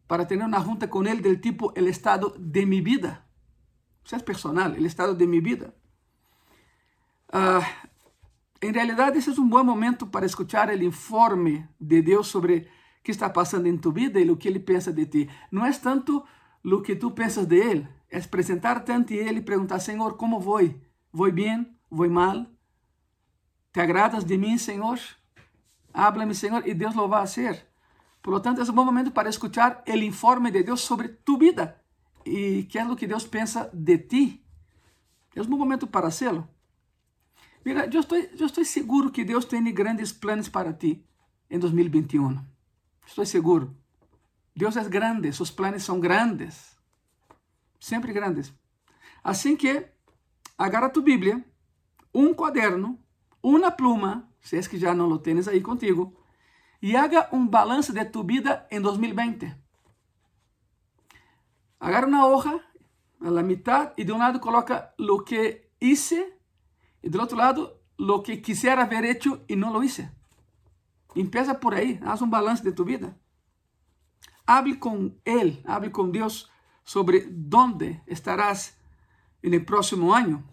para 0.09 0.27
tener 0.27 0.45
una 0.45 0.61
junta 0.61 0.91
con 0.91 1.07
Él 1.07 1.23
del 1.23 1.41
tipo 1.41 1.73
el 1.77 1.87
estado 1.87 2.35
de 2.37 2.67
mi 2.67 2.81
vida. 2.81 3.29
O 4.05 4.09
sea, 4.09 4.17
es 4.17 4.25
personal, 4.25 4.75
el 4.75 4.87
estado 4.87 5.15
de 5.15 5.27
mi 5.27 5.39
vida. 5.39 5.75
Uh, 7.33 7.63
en 8.61 8.75
realidad, 8.75 9.15
ese 9.15 9.31
es 9.31 9.39
un 9.39 9.51
buen 9.51 9.67
momento 9.67 10.11
para 10.11 10.27
escuchar 10.27 10.71
el 10.71 10.83
informe 10.83 11.69
de 11.79 12.03
Dios 12.03 12.27
sobre 12.27 12.69
qué 13.03 13.13
está 13.13 13.33
pasando 13.33 13.69
en 13.69 13.81
tu 13.81 13.93
vida 13.93 14.19
y 14.19 14.25
lo 14.25 14.39
que 14.39 14.49
Él 14.49 14.65
piensa 14.65 14.91
de 14.93 15.07
ti. 15.07 15.29
No 15.51 15.67
es 15.67 15.81
tanto 15.83 16.25
lo 16.63 16.83
que 16.83 16.97
tú 16.97 17.15
piensas 17.15 17.49
de 17.49 17.71
Él, 17.71 17.89
es 18.09 18.27
presentarte 18.27 18.93
ante 18.93 19.29
Él 19.29 19.37
y 19.37 19.43
preguntar, 19.43 19.81
Señor, 19.81 20.17
¿cómo 20.17 20.41
voy? 20.41 20.83
¿Voy 21.13 21.31
bien? 21.31 21.79
¿Voy 21.91 22.09
mal? 22.09 22.59
¿Te 23.73 23.83
agradas 23.83 24.27
de 24.27 24.39
mí, 24.39 24.59
Señor? 24.59 24.99
Háblame, 25.93 26.35
Señor, 26.35 26.67
y 26.67 26.73
Dios 26.73 26.97
lo 26.97 27.09
va 27.09 27.19
a 27.21 27.25
hacer. 27.25 27.68
Por 28.29 28.35
lo 28.35 28.41
tanto, 28.43 28.61
é 28.61 28.65
um 28.65 28.75
bom 28.75 28.85
momento 28.85 29.11
para 29.11 29.31
escutar 29.31 29.83
o 29.89 29.97
informe 29.97 30.51
de 30.51 30.63
Deus 30.63 30.83
sobre 30.83 31.09
tu 31.09 31.39
vida 31.39 31.81
e 32.27 32.65
que 32.65 32.79
é 32.79 32.85
o 32.87 32.95
que 32.95 33.07
Deus 33.07 33.27
pensa 33.27 33.71
de 33.73 33.97
ti. 33.97 34.45
É 35.35 35.41
um 35.41 35.47
bom 35.47 35.57
momento 35.57 35.87
para 35.87 36.11
serlo. 36.11 36.47
Mira, 37.65 37.89
eu 37.91 38.01
estou, 38.01 38.19
eu 38.19 38.45
estou 38.45 38.63
seguro 38.67 39.11
que 39.11 39.25
Deus 39.25 39.47
tem 39.47 39.65
grandes 39.73 40.13
planos 40.13 40.47
para 40.47 40.75
ti 40.75 41.03
em 41.49 41.59
2021. 41.59 42.39
Estou 43.07 43.25
seguro. 43.25 43.75
Deus 44.55 44.77
é 44.77 44.85
grande, 44.87 45.33
seus 45.33 45.51
planos 45.51 45.83
são 45.83 45.99
grandes. 45.99 46.77
Sempre 47.81 48.13
grandes. 48.13 48.53
Assim 49.25 49.57
que, 49.57 49.87
agarra 50.59 50.91
tu 50.91 51.01
Bíblia, 51.01 51.43
um 52.13 52.35
quaderno, 52.35 53.03
uma 53.43 53.71
pluma, 53.71 54.29
se 54.39 54.59
é 54.59 54.61
que 54.61 54.77
já 54.77 54.95
não 54.95 55.07
lo 55.07 55.19
tens 55.19 55.49
aí 55.49 55.63
contigo, 55.63 56.15
y 56.81 56.95
haga 56.97 57.29
un 57.33 57.51
balance 57.51 57.93
de 57.93 58.05
tu 58.05 58.25
vida 58.25 58.67
en 58.71 58.83
2020. 58.83 59.57
Agarra 61.81 62.07
una 62.07 62.27
hoja 62.27 62.61
a 63.21 63.31
la 63.31 63.43
mitad 63.43 63.95
de 63.97 64.13
un 64.13 64.21
lado 64.21 64.41
coloca 64.41 64.95
lo 64.97 65.25
que 65.25 65.71
hice 65.81 66.39
y 67.03 67.09
del 67.09 67.21
otro 67.21 67.37
lado 67.37 67.81
lo 67.97 68.23
que 68.23 68.41
quisiera 68.41 68.85
haber 68.85 69.05
hecho 69.05 69.45
y 69.49 69.57
no 69.57 69.73
lo 69.73 69.83
hice. 69.83 70.11
Empieza 71.15 71.59
por 71.59 71.75
ahí, 71.75 71.99
haz 72.05 72.23
un 72.23 72.31
balance 72.31 72.63
de 72.63 72.73
tu 72.73 72.85
vida. 72.85 73.17
Hable 74.47 74.79
con 74.79 75.21
Él, 75.25 75.63
hable 75.67 75.91
con 75.91 76.13
Dios 76.13 76.51
sobre 76.85 77.27
dónde 77.29 78.03
estarás 78.07 78.79
el 79.43 79.65
próximo 79.65 80.15
año, 80.15 80.45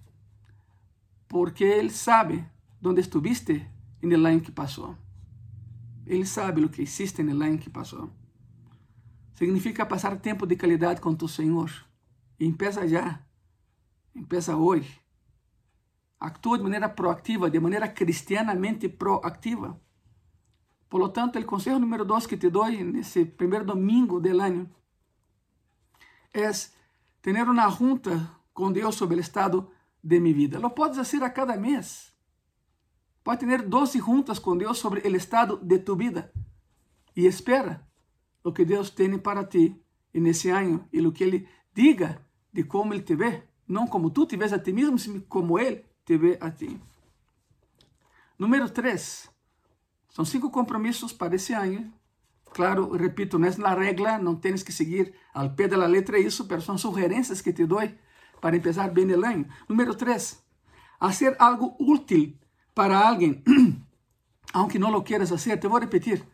porque 1.27 1.79
Él 1.79 1.91
sabe 1.91 2.49
dónde 2.81 3.01
estuviste 3.01 3.71
el 4.01 4.25
año 4.25 4.41
que 4.41 4.51
pasó. 4.51 4.97
Ele 6.05 6.25
sabe 6.25 6.63
o 6.63 6.69
que 6.69 6.83
existe 6.83 7.23
no 7.23 7.43
ano 7.43 7.57
que 7.57 7.69
passou. 7.69 8.09
Significa 9.33 9.85
passar 9.85 10.17
tempo 10.19 10.45
de 10.45 10.55
qualidade 10.55 11.01
com 11.01 11.13
tu 11.15 11.27
Senhor. 11.27 11.71
E 12.39 12.53
já. 12.87 13.21
Empeça 14.15 14.55
hoje. 14.55 15.01
Actua 16.19 16.57
de 16.57 16.63
maneira 16.63 16.87
proativa, 16.87 17.49
de 17.49 17.59
maneira 17.59 17.87
cristianamente 17.87 18.87
proativa. 18.87 19.79
Por 20.89 20.99
lo 20.99 21.09
tanto, 21.09 21.37
o 21.37 21.45
conselho 21.45 21.79
número 21.79 22.05
dois 22.05 22.25
que 22.25 22.37
te 22.37 22.49
dou 22.49 22.69
nesse 22.69 23.25
primeiro 23.25 23.65
domingo 23.65 24.21
do 24.21 24.41
ano 24.41 24.69
é 26.33 26.49
ter 27.21 27.43
uma 27.43 27.69
junta 27.69 28.29
com 28.53 28.71
Deus 28.71 28.95
sobre 28.95 29.17
o 29.17 29.19
estado 29.19 29.69
de 30.01 30.19
minha 30.19 30.35
vida. 30.35 30.59
Lo 30.59 30.69
podes 30.69 30.97
fazer 30.97 31.23
a 31.23 31.29
cada 31.29 31.57
mês. 31.57 32.14
Pode 33.25 33.43
ter 33.43 33.63
12 33.63 33.97
juntas 33.97 34.37
com 34.37 34.55
Deus 34.55 34.77
sobre 34.77 34.99
o 34.99 35.15
estado 35.15 35.57
de 35.57 35.79
tu 35.79 35.95
vida. 35.95 36.31
E 37.15 37.25
espera 37.25 37.83
o 38.43 38.53
que 38.53 38.63
Deus 38.63 38.91
tem 38.91 39.17
para 39.17 39.43
ti 39.43 39.81
nesse 40.13 40.51
ano 40.51 40.87
e 40.93 41.01
o 41.01 41.11
que 41.11 41.23
Ele 41.23 41.47
diga 41.73 42.21
de 42.53 42.63
como 42.63 42.93
Ele 42.93 43.01
te 43.01 43.15
vê. 43.15 43.41
Não 43.67 43.87
como 43.87 44.11
tu 44.11 44.27
te 44.27 44.37
vês 44.37 44.53
a 44.53 44.59
ti 44.59 44.71
mesmo, 44.71 44.91
mas 44.91 45.23
como 45.27 45.57
Ele 45.57 45.83
te 46.05 46.15
vê 46.19 46.37
a 46.39 46.51
ti. 46.51 46.79
Número 48.37 48.69
3. 48.69 49.27
São 50.11 50.23
cinco 50.23 50.51
compromissos 50.51 51.11
para 51.11 51.35
esse 51.35 51.51
ano. 51.51 51.91
Claro, 52.53 52.91
repito, 52.91 53.39
não 53.39 53.47
é 53.47 53.57
na 53.57 53.73
regra, 53.73 54.19
não 54.19 54.35
tens 54.35 54.61
que 54.61 54.71
seguir 54.71 55.15
ao 55.33 55.49
pé 55.49 55.67
da 55.67 55.83
letra 55.87 56.19
isso, 56.19 56.45
mas 56.47 56.63
são 56.63 56.77
sugerências 56.77 57.41
que 57.41 57.51
te 57.51 57.65
dou 57.65 57.81
para 58.39 58.59
começar 58.59 58.87
bem 58.89 59.11
o 59.11 59.25
ano. 59.25 59.47
Número 59.67 59.95
3. 59.95 60.45
Fazer 60.99 61.35
algo 61.39 61.75
útil 61.79 62.37
para 62.75 63.07
alguien, 63.07 63.43
aunque 64.53 64.77
no 64.77 64.91
lo 64.91 65.03
quieras 65.03 65.31
hacer. 65.31 65.59
Te 65.59 65.67
voy 65.67 65.77
a 65.77 65.85
repetir. 65.85 66.29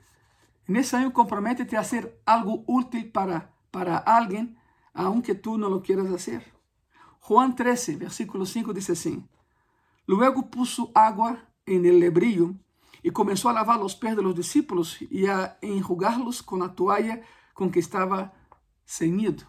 En 0.68 0.76
ese 0.76 0.98
año 0.98 1.14
comprométete 1.14 1.78
a 1.78 1.82
hacer 1.82 2.22
algo 2.26 2.66
útil 2.68 3.10
para, 3.10 3.54
para 3.72 3.98
alguien, 3.98 4.58
aunque 4.94 5.36
tú 5.36 5.58
no 5.58 5.70
lo 5.70 5.82
quieras 5.82 6.12
hacer. 6.12 6.44
Juan 7.22 7.56
13, 7.56 7.96
versículo 7.96 8.46
5 8.46 8.74
dice 8.74 8.92
así. 8.94 9.24
Luego 10.06 10.50
puso 10.50 10.92
agua 10.94 11.48
en 11.66 11.86
el 11.86 12.00
lebrillo 12.00 12.56
y 13.04 13.12
comenzó 13.12 13.50
a 13.50 13.54
lavar 13.54 13.80
los 13.80 13.96
pies 13.96 14.16
de 14.16 14.24
los 14.24 14.36
discípulos 14.36 14.98
y 15.02 15.28
a 15.28 15.58
enjugarlos 15.62 16.42
con 16.44 16.60
la 16.60 16.74
toalla 16.74 17.22
con 17.54 17.72
que 17.72 17.80
estaba 17.80 18.34
ceñido. 18.86 19.46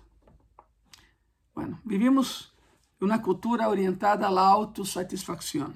Bueno, 1.55 1.81
vivimos 1.85 2.55
una 3.01 3.23
cultura 3.23 3.69
orientada 3.69 4.29
a 4.29 4.31
la 4.31 4.47
autosatisfacción. 4.49 5.75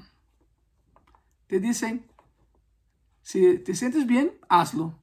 Te 1.46 1.60
dicen, 1.60 2.06
si 3.22 3.58
te 3.58 3.74
sientes 3.74 4.06
bien, 4.06 4.38
hazlo. 4.48 4.98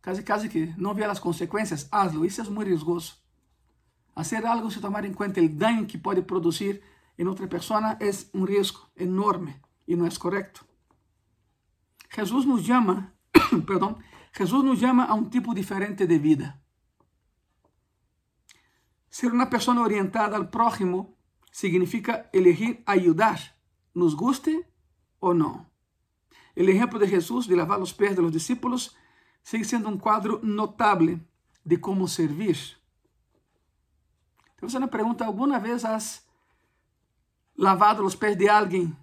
Casi, 0.00 0.22
casi 0.22 0.48
que 0.48 0.74
no 0.76 0.94
vea 0.94 1.08
las 1.08 1.20
consecuencias, 1.20 1.88
hazlo. 1.90 2.24
Eso 2.24 2.42
es 2.42 2.50
muy 2.50 2.64
riesgoso. 2.64 3.16
Hacer 4.14 4.46
algo 4.46 4.70
sin 4.70 4.82
tomar 4.82 5.04
en 5.06 5.14
cuenta 5.14 5.40
el 5.40 5.58
daño 5.58 5.86
que 5.86 5.98
puede 5.98 6.22
producir 6.22 6.82
en 7.16 7.28
otra 7.28 7.48
persona 7.48 7.96
es 8.00 8.30
un 8.32 8.46
riesgo 8.46 8.90
enorme 8.96 9.60
y 9.86 9.96
no 9.96 10.06
es 10.06 10.18
correcto. 10.18 10.60
Jesús 12.08 12.46
nos 12.46 12.66
llama, 12.66 13.14
perdón, 13.66 13.98
Jesús 14.32 14.64
nos 14.64 14.80
llama 14.80 15.04
a 15.04 15.14
un 15.14 15.30
tipo 15.30 15.54
diferente 15.54 16.06
de 16.06 16.18
vida. 16.18 16.62
Ser 19.10 19.32
una 19.32 19.48
persona 19.48 19.82
orientada 19.82 20.36
al 20.36 20.50
prójimo 20.50 21.16
significa 21.50 22.30
elegir 22.32 22.82
ayudar, 22.86 23.38
nos 23.94 24.16
guste 24.16 24.68
o 25.20 25.34
no. 25.34 25.70
O 26.56 26.60
exemplo 26.60 26.98
de 26.98 27.06
Jesus 27.06 27.46
de 27.46 27.54
lavar 27.54 27.80
os 27.80 27.92
pés 27.92 28.14
dos 28.14 28.30
discípulos 28.30 28.94
sigue 29.42 29.64
sendo 29.64 29.88
um 29.88 29.98
quadro 29.98 30.40
notável 30.42 31.20
de 31.64 31.76
como 31.76 32.06
servir. 32.06 32.76
Então, 34.54 34.68
você 34.68 34.78
me 34.78 34.86
pergunta, 34.86 35.24
alguma 35.24 35.58
vez 35.58 35.84
has 35.84 36.26
lavado 37.56 38.04
os 38.04 38.14
pés 38.14 38.36
de 38.36 38.48
alguém? 38.48 38.96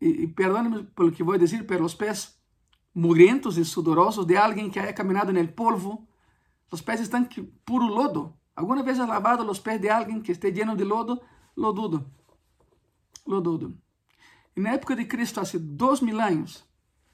E, 0.00 0.24
e 0.24 0.28
perdone-me 0.28 0.84
pelo 0.84 1.12
que 1.12 1.22
vou 1.22 1.38
dizer, 1.38 1.64
pelos 1.66 1.94
pés 1.94 2.36
mugrentos 2.94 3.56
e 3.56 3.64
sudorosos 3.64 4.26
de 4.26 4.36
alguém 4.36 4.68
que 4.68 4.78
haya 4.78 4.92
caminhado 4.92 5.32
no 5.32 5.48
polvo. 5.48 6.06
Os 6.70 6.80
pés 6.80 7.00
estão 7.00 7.24
que, 7.24 7.42
puro 7.42 7.86
lodo. 7.86 8.34
Alguma 8.54 8.82
vez 8.82 8.98
has 8.98 9.08
lavado 9.08 9.48
os 9.48 9.58
pés 9.58 9.80
de 9.80 9.88
alguém 9.88 10.20
que 10.20 10.32
esteja 10.32 10.54
lleno 10.54 10.76
de 10.76 10.84
lodo? 10.84 11.20
Lodudo. 11.56 12.10
Lodudo. 13.26 13.78
En 14.56 14.62
la 14.62 14.72
época 14.72 14.96
de 14.96 15.06
Cristo, 15.06 15.40
hace 15.40 15.58
dos 15.58 16.00
mil 16.00 16.18
años, 16.18 16.64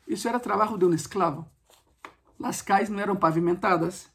isso 0.07 0.29
era 0.29 0.39
trabalho 0.39 0.79
de 0.79 0.85
um 0.85 0.95
escravo. 0.95 1.45
As 2.41 2.63
calles 2.63 2.89
não 2.89 3.01
eram 3.01 3.17
pavimentadas. 3.17 4.09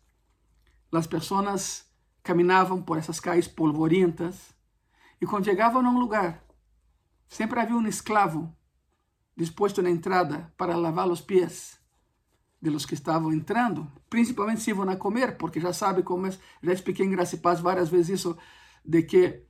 As 0.94 1.08
pessoas 1.08 1.86
caminhavam 2.24 2.82
por 2.82 2.98
essas 2.98 3.20
calles 3.20 3.48
polvorientas. 3.48 4.56
E 5.20 5.26
quando 5.26 5.44
chegavam 5.44 5.86
a 5.86 5.90
um 5.90 6.00
lugar, 6.00 6.42
sempre 7.28 7.60
havia 7.60 7.76
um 7.76 7.86
escravo 7.86 8.56
disposto 9.36 9.82
na 9.82 9.90
entrada 9.90 10.54
para 10.58 10.78
lavar 10.78 11.10
os 11.10 11.20
pés 11.20 11.78
de 12.62 12.70
los 12.70 12.86
que 12.86 12.94
estavam 12.94 13.34
entrando, 13.34 13.92
principalmente 14.10 14.62
se 14.62 14.72
iam 14.72 14.90
a 14.90 14.96
comer, 14.96 15.38
porque 15.38 15.60
já 15.60 15.74
sabe 15.74 16.02
como 16.02 16.28
é, 16.28 16.32
já 16.64 16.74
expliquei 16.74 17.06
em 17.06 17.12
Graça 17.12 17.36
e 17.36 17.40
Paz 17.40 17.60
várias 17.60 17.90
vezes 17.90 18.20
isso, 18.20 18.38
de 18.84 19.04
que 19.04 19.47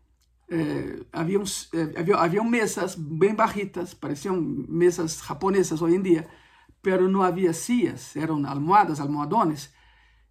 eh, 0.49 1.05
haviam, 1.11 1.43
eh, 1.73 1.99
havia, 1.99 2.17
haviam 2.17 2.45
mesas 2.45 2.95
bem 2.95 3.35
barritas, 3.35 3.93
pareciam 3.93 4.39
mesas 4.67 5.21
japonesas 5.25 5.81
hoje 5.81 5.95
em 5.95 6.01
dia, 6.01 6.27
pero 6.81 7.09
não 7.09 7.21
havia 7.21 7.53
sillas, 7.53 8.15
eram 8.15 8.45
almohadas, 8.45 8.99
almohadones, 8.99 9.73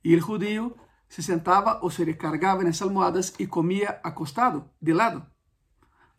e 0.03 0.15
o 0.15 0.21
judío 0.21 0.75
se 1.09 1.23
sentava 1.23 1.81
ou 1.83 1.91
se 1.91 2.03
recargava 2.05 2.65
nessas 2.65 2.83
almohadas 2.83 3.35
e 3.39 3.47
comia 3.47 4.01
acostado, 4.03 4.69
de 4.81 4.93
lado. 4.93 5.25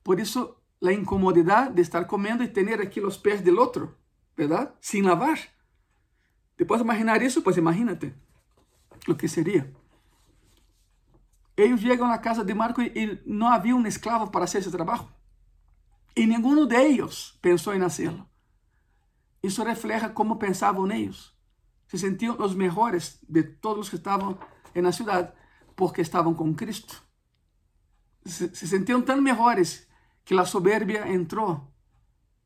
Por 0.03 0.19
isso, 0.19 0.55
a 0.83 0.91
incomodidade 0.91 1.73
de 1.73 1.81
estar 1.81 2.05
comendo 2.05 2.43
e 2.43 2.47
ter 2.47 2.79
aqui 2.79 3.01
os 3.01 3.17
pés 3.17 3.41
do 3.41 3.59
outro, 3.59 3.97
verdade? 4.35 4.71
Sem 4.79 5.01
lavar. 5.01 5.39
¿Te 6.55 6.65
puedes 6.65 6.83
imaginar 6.83 7.21
isso? 7.21 7.43
Pues 7.43 7.57
imagínate 7.57 8.15
o 9.07 9.15
que 9.15 9.27
seria. 9.27 9.71
Eles 11.57 11.81
chegam 11.81 12.07
na 12.07 12.19
casa 12.19 12.45
de 12.45 12.53
Marco 12.53 12.81
e 12.81 13.19
não 13.25 13.47
havia 13.47 13.75
um 13.75 13.85
escravo 13.87 14.29
para 14.29 14.45
fazer 14.45 14.59
esse 14.59 14.69
trabalho. 14.69 15.09
E 16.15 16.27
nenhum 16.27 16.67
deles 16.67 17.37
pensou 17.41 17.73
em 17.73 17.81
hacerlo. 17.81 18.29
Isso 19.41 19.63
refleja 19.63 20.07
como 20.07 20.35
pensavam 20.35 20.89
eles. 20.91 21.33
Se 21.87 21.97
sentiam 21.97 22.37
os 22.39 22.53
melhores 22.53 23.19
de 23.27 23.43
todos 23.43 23.85
os 23.85 23.89
que 23.89 23.95
estavam 23.95 24.37
na 24.75 24.91
cidade 24.91 25.31
porque 25.75 26.01
estavam 26.01 26.33
com 26.33 26.53
Cristo. 26.53 27.01
Se, 28.23 28.53
se 28.55 28.67
sentiam 28.67 29.01
tão 29.01 29.19
melhores 29.19 29.87
que 30.23 30.37
a 30.37 30.45
soberbia 30.45 31.11
entrou. 31.11 31.73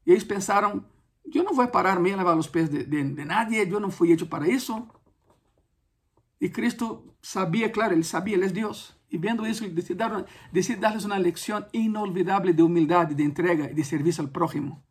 E 0.06 0.12
eles 0.12 0.24
pensaram: 0.24 0.86
eu 1.34 1.44
não 1.44 1.53
vou 1.53 1.68
parar-me 1.68 2.13
a 2.13 2.18
lavar 2.18 2.38
os 2.38 2.48
pés 2.48 2.70
de, 2.70 2.84
de, 2.84 3.03
de 3.03 3.25
nadie, 3.25 3.70
eu 3.70 3.80
não 3.80 3.91
fui 3.91 4.12
hecho 4.12 4.27
para 4.27 4.48
isso. 4.48 4.88
E 6.39 6.50
Cristo 6.50 7.15
sabia, 7.22 7.70
claro, 7.70 7.94
ele 7.94 8.03
sabia, 8.03 8.36
ele 8.36 8.46
é 8.46 8.50
Deus. 8.50 9.00
E 9.12 9.18
vendo 9.18 9.46
isso, 9.46 9.65
ele 9.65 9.74
decide, 9.74 9.96
dar, 9.96 10.25
darles 10.80 11.03
uma 11.03 11.18
lição 11.18 11.65
inolvidável 11.74 12.53
de 12.53 12.62
humildade, 12.63 13.13
de 13.13 13.24
entrega 13.24 13.70
e 13.70 13.74
de 13.74 13.84
serviço 13.84 14.22
ao 14.22 14.30
prójimo. 14.30 14.82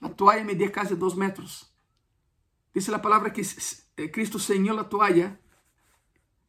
A 0.00 0.08
toalha 0.08 0.42
media 0.42 0.70
quase 0.70 0.96
dois 0.96 1.14
metros. 1.14 1.70
Diz 2.74 2.88
a 2.88 2.98
palavra 2.98 3.30
que 3.30 3.42
Cristo 4.08 4.38
ceñiu 4.38 4.78
a 4.80 4.84
toalha, 4.84 5.38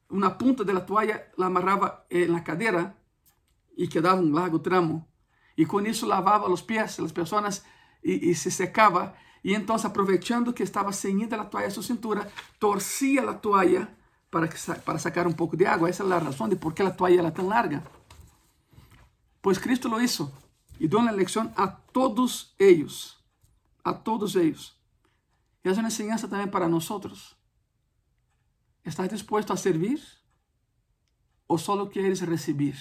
uma 0.10 0.32
punta 0.32 0.64
da 0.64 0.80
toalha 0.80 1.28
la 1.38 1.48
amarrava 1.48 2.06
na 2.30 2.40
cadeira 2.40 2.96
e 3.78 3.88
quedava 3.88 4.22
um 4.22 4.32
largo 4.32 4.60
tramo. 4.60 5.06
E 5.58 5.66
com 5.66 5.82
isso 5.82 6.06
lavava 6.06 6.50
os 6.50 6.62
pés, 6.62 7.00
as 7.00 7.12
pessoas 7.12 7.64
e, 8.04 8.32
e 8.32 8.36
se 8.36 8.50
secava. 8.50 9.14
E 9.44 9.54
então, 9.54 9.76
aproveitando 9.76 10.54
que 10.54 10.64
estava 10.64 10.92
ceñida 10.94 11.36
a 11.40 11.46
toalha 11.46 11.68
a 11.68 11.72
sua 11.72 11.84
cintura, 11.84 12.32
torcia 12.58 13.30
a 13.30 13.34
toalha 13.34 13.88
para, 14.84 15.00
sacar 15.00 15.28
um 15.28 15.32
pouco 15.32 15.56
de 15.56 15.66
água. 15.66 15.88
Essa 15.88 16.04
é 16.04 16.12
a 16.12 16.18
razão 16.18 16.50
de 16.50 16.56
por 16.58 16.74
que 16.74 16.82
a 16.82 16.92
toalha 16.92 17.20
era 17.20 17.32
tão 17.32 17.48
larga. 17.48 17.82
Pois 19.42 19.58
Cristo 19.58 19.88
lo 19.88 20.02
hizo 20.02 20.34
e 20.80 20.88
deu 20.88 21.00
uma 21.00 21.12
lecção 21.12 21.54
a 21.56 21.68
todos 21.68 22.54
eles. 22.60 23.16
A 23.84 23.94
todos 23.94 24.36
eles. 24.36 24.74
E 25.64 25.70
é 25.70 25.72
uma 25.72 25.88
enseñança 25.88 26.28
também 26.28 26.48
para 26.48 26.68
nós. 26.68 26.90
¿Estás 28.84 29.10
disposto 29.10 29.54
a 29.54 29.58
servir? 29.58 30.02
¿O 31.48 31.58
solo 31.58 31.90
quieres 31.90 32.22
recibir? 32.22 32.76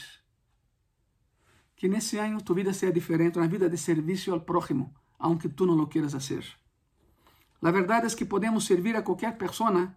Que 1.76 1.88
nesse 1.88 2.18
ano 2.18 2.40
tu 2.42 2.54
vida 2.54 2.73
seja 2.73 2.92
diferente, 2.92 3.38
uma 3.38 3.49
vida 3.49 3.68
de 3.68 3.76
serviço 3.76 4.32
ao 4.32 4.40
prójimo 4.40 4.92
aunque 5.18 5.49
tú 5.49 5.66
no 5.66 5.75
lo 5.75 5.88
quieras 5.88 6.14
hacer. 6.14 6.44
La 7.61 7.70
verdad 7.70 8.04
es 8.04 8.14
que 8.14 8.26
podemos 8.26 8.64
servir 8.64 8.96
a 8.96 9.04
cualquier 9.04 9.38
persona 9.38 9.96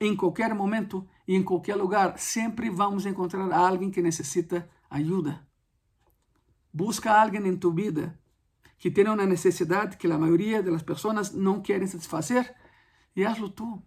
em 0.00 0.14
qualquer 0.16 0.54
momento 0.54 1.06
e 1.26 1.34
em 1.34 1.42
qualquer 1.42 1.76
lugar, 1.76 2.18
sempre 2.18 2.68
vamos 2.70 3.06
encontrar 3.06 3.50
alguém 3.52 3.90
que 3.90 4.02
necessita 4.02 4.68
ajuda. 4.90 5.46
Busca 6.72 7.12
alguém 7.12 7.46
em 7.46 7.56
tua 7.56 7.72
vida 7.72 8.18
que 8.78 8.90
tenha 8.90 9.12
uma 9.12 9.24
necessidade 9.24 9.96
que 9.96 10.06
a 10.06 10.18
maioria 10.18 10.62
das 10.62 10.82
pessoas 10.82 11.32
não 11.32 11.62
querem 11.62 11.86
satisfazer 11.86 12.54
e 13.16 13.24
hazlo 13.24 13.48
tu. 13.48 13.82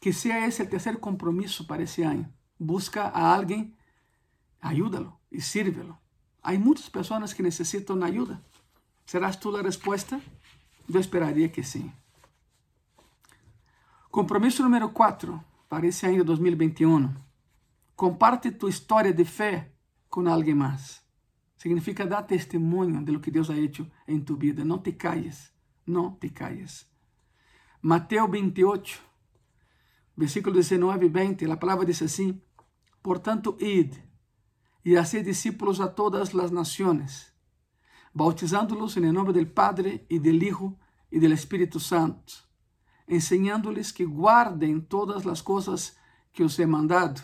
Que 0.00 0.12
seja 0.12 0.46
esse 0.46 0.62
o 0.62 0.66
terceiro 0.66 0.98
compromisso 0.98 1.66
para 1.66 1.82
esse 1.82 2.02
ano. 2.02 2.32
Busca 2.58 3.04
a 3.04 3.34
alguém, 3.34 3.74
ajuda-lo 4.60 5.18
e 5.30 5.40
sírvelo. 5.40 5.96
Há 6.42 6.52
muitas 6.52 6.88
pessoas 6.88 7.32
que 7.32 7.42
necessitam 7.42 8.02
ajuda. 8.02 8.42
Serás 9.06 9.36
tu 9.36 9.56
a 9.56 9.62
resposta? 9.62 10.20
Eu 10.92 11.00
esperaria 11.00 11.48
que 11.48 11.62
sim. 11.62 11.92
Compromiso 14.12 14.62
número 14.62 14.92
4 14.92 15.42
para 15.68 15.88
año 16.02 16.22
2021. 16.22 17.16
Comparte 17.96 18.52
tu 18.52 18.68
historia 18.68 19.10
de 19.10 19.24
fe 19.24 19.74
con 20.10 20.28
alguien 20.28 20.58
más. 20.58 21.02
Significa 21.56 22.04
dar 22.04 22.26
testimonio 22.26 23.00
de 23.00 23.10
lo 23.10 23.22
que 23.22 23.30
Dios 23.30 23.48
ha 23.48 23.56
hecho 23.56 23.90
en 24.06 24.22
tu 24.22 24.36
vida. 24.36 24.66
No 24.66 24.82
te 24.82 24.98
calles, 24.98 25.54
no 25.86 26.18
te 26.20 26.30
calles. 26.30 26.90
Mateo 27.80 28.28
28, 28.28 28.98
versículo 30.14 30.56
19 30.56 31.06
y 31.06 31.08
20, 31.08 31.48
la 31.48 31.58
palabra 31.58 31.86
dice 31.86 32.04
así, 32.04 32.44
Por 33.00 33.20
tanto, 33.20 33.56
id 33.60 33.94
y 34.84 34.96
haced 34.96 35.24
discípulos 35.24 35.80
a 35.80 35.94
todas 35.94 36.34
las 36.34 36.52
naciones, 36.52 37.34
bautizándolos 38.12 38.94
en 38.98 39.06
el 39.06 39.14
nombre 39.14 39.32
del 39.32 39.50
Padre 39.50 40.04
y 40.10 40.18
del 40.18 40.42
Hijo 40.42 40.78
y 41.10 41.18
del 41.18 41.32
Espíritu 41.32 41.80
Santo, 41.80 42.51
ensinando-lhes 43.12 43.92
que 43.92 44.04
guardem 44.04 44.80
todas 44.80 45.26
as 45.26 45.42
coisas 45.42 45.96
que 46.32 46.42
os 46.42 46.58
he 46.58 46.66
mandado. 46.66 47.20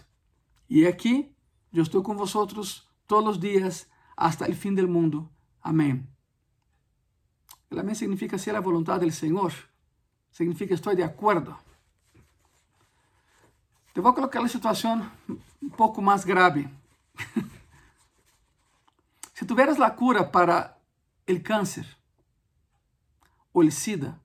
E 0.68 0.86
aqui, 0.86 1.34
eu 1.72 1.82
estou 1.82 2.02
com 2.02 2.14
vosotros 2.14 2.86
todos 3.06 3.36
os 3.36 3.40
dias 3.40 3.88
hasta 4.16 4.50
o 4.50 4.54
fim 4.54 4.74
do 4.74 4.86
mundo. 4.86 5.28
Amém. 5.62 6.06
El 7.70 7.78
amén 7.78 7.94
significa 7.94 8.38
ser 8.38 8.54
a 8.54 8.60
vontade 8.60 9.06
do 9.06 9.12
Senhor. 9.12 9.52
Significa 10.30 10.74
estou 10.74 10.94
de 10.94 11.02
acordo. 11.02 11.56
Te 13.94 14.00
vou 14.00 14.12
colocar 14.12 14.42
a 14.42 14.48
situação 14.48 15.10
um 15.62 15.70
pouco 15.70 16.00
mais 16.00 16.24
grave. 16.24 16.68
Se 19.34 19.40
si 19.44 19.46
tiveres 19.46 19.80
a 19.80 19.90
cura 19.90 20.24
para 20.24 20.76
o 21.28 21.40
câncer 21.40 21.86
ou 23.52 23.64
o 23.64 23.70
SIDA, 23.70 24.18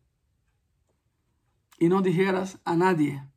y 1.84 1.90
no 1.90 2.02
dijeras 2.02 2.60
a 2.64 2.78
nadie, 2.78 3.28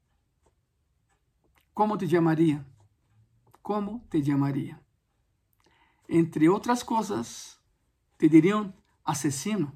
¿cómo 1.74 1.98
te 1.98 2.06
llamaría? 2.06 2.64
¿Cómo 3.60 4.06
te 4.08 4.22
llamaría? 4.22 4.80
Entre 6.06 6.48
otras 6.48 6.84
cosas, 6.84 7.60
te 8.16 8.28
dirían 8.28 8.72
asesino, 9.02 9.72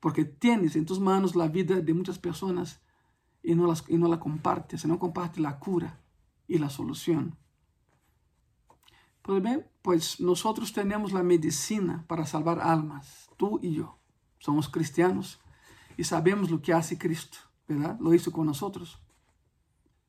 porque 0.00 0.24
tienes 0.24 0.74
en 0.74 0.86
tus 0.86 1.00
manos 1.00 1.36
la 1.36 1.48
vida 1.48 1.78
de 1.82 1.92
muchas 1.92 2.18
personas 2.18 2.80
y 3.42 3.54
no, 3.54 3.66
la 4.08 4.18
compartes, 4.18 4.86
no 4.86 4.98
compartes 4.98 5.38
la 5.38 5.58
cura 5.58 6.00
y 6.46 6.56
la 6.56 6.70
solución. 6.70 7.36
Pues 9.20 9.42
bien, 9.42 9.66
pues 9.82 10.18
nosotros 10.18 10.72
tenemos 10.72 11.12
la 11.12 11.22
medicina 11.22 12.06
para 12.08 12.24
salvar 12.24 12.58
almas, 12.58 13.28
tú 13.36 13.60
y 13.62 13.74
yo. 13.74 13.98
Somos 14.38 14.70
cristianos 14.70 15.42
y 15.98 16.04
sabemos 16.04 16.48
lo 16.48 16.62
que 16.62 16.72
hace 16.72 16.96
Cristo, 16.96 17.38
¿verdad? 17.66 17.98
Lo 17.98 18.14
hizo 18.14 18.30
con 18.30 18.46
nosotros. 18.46 19.02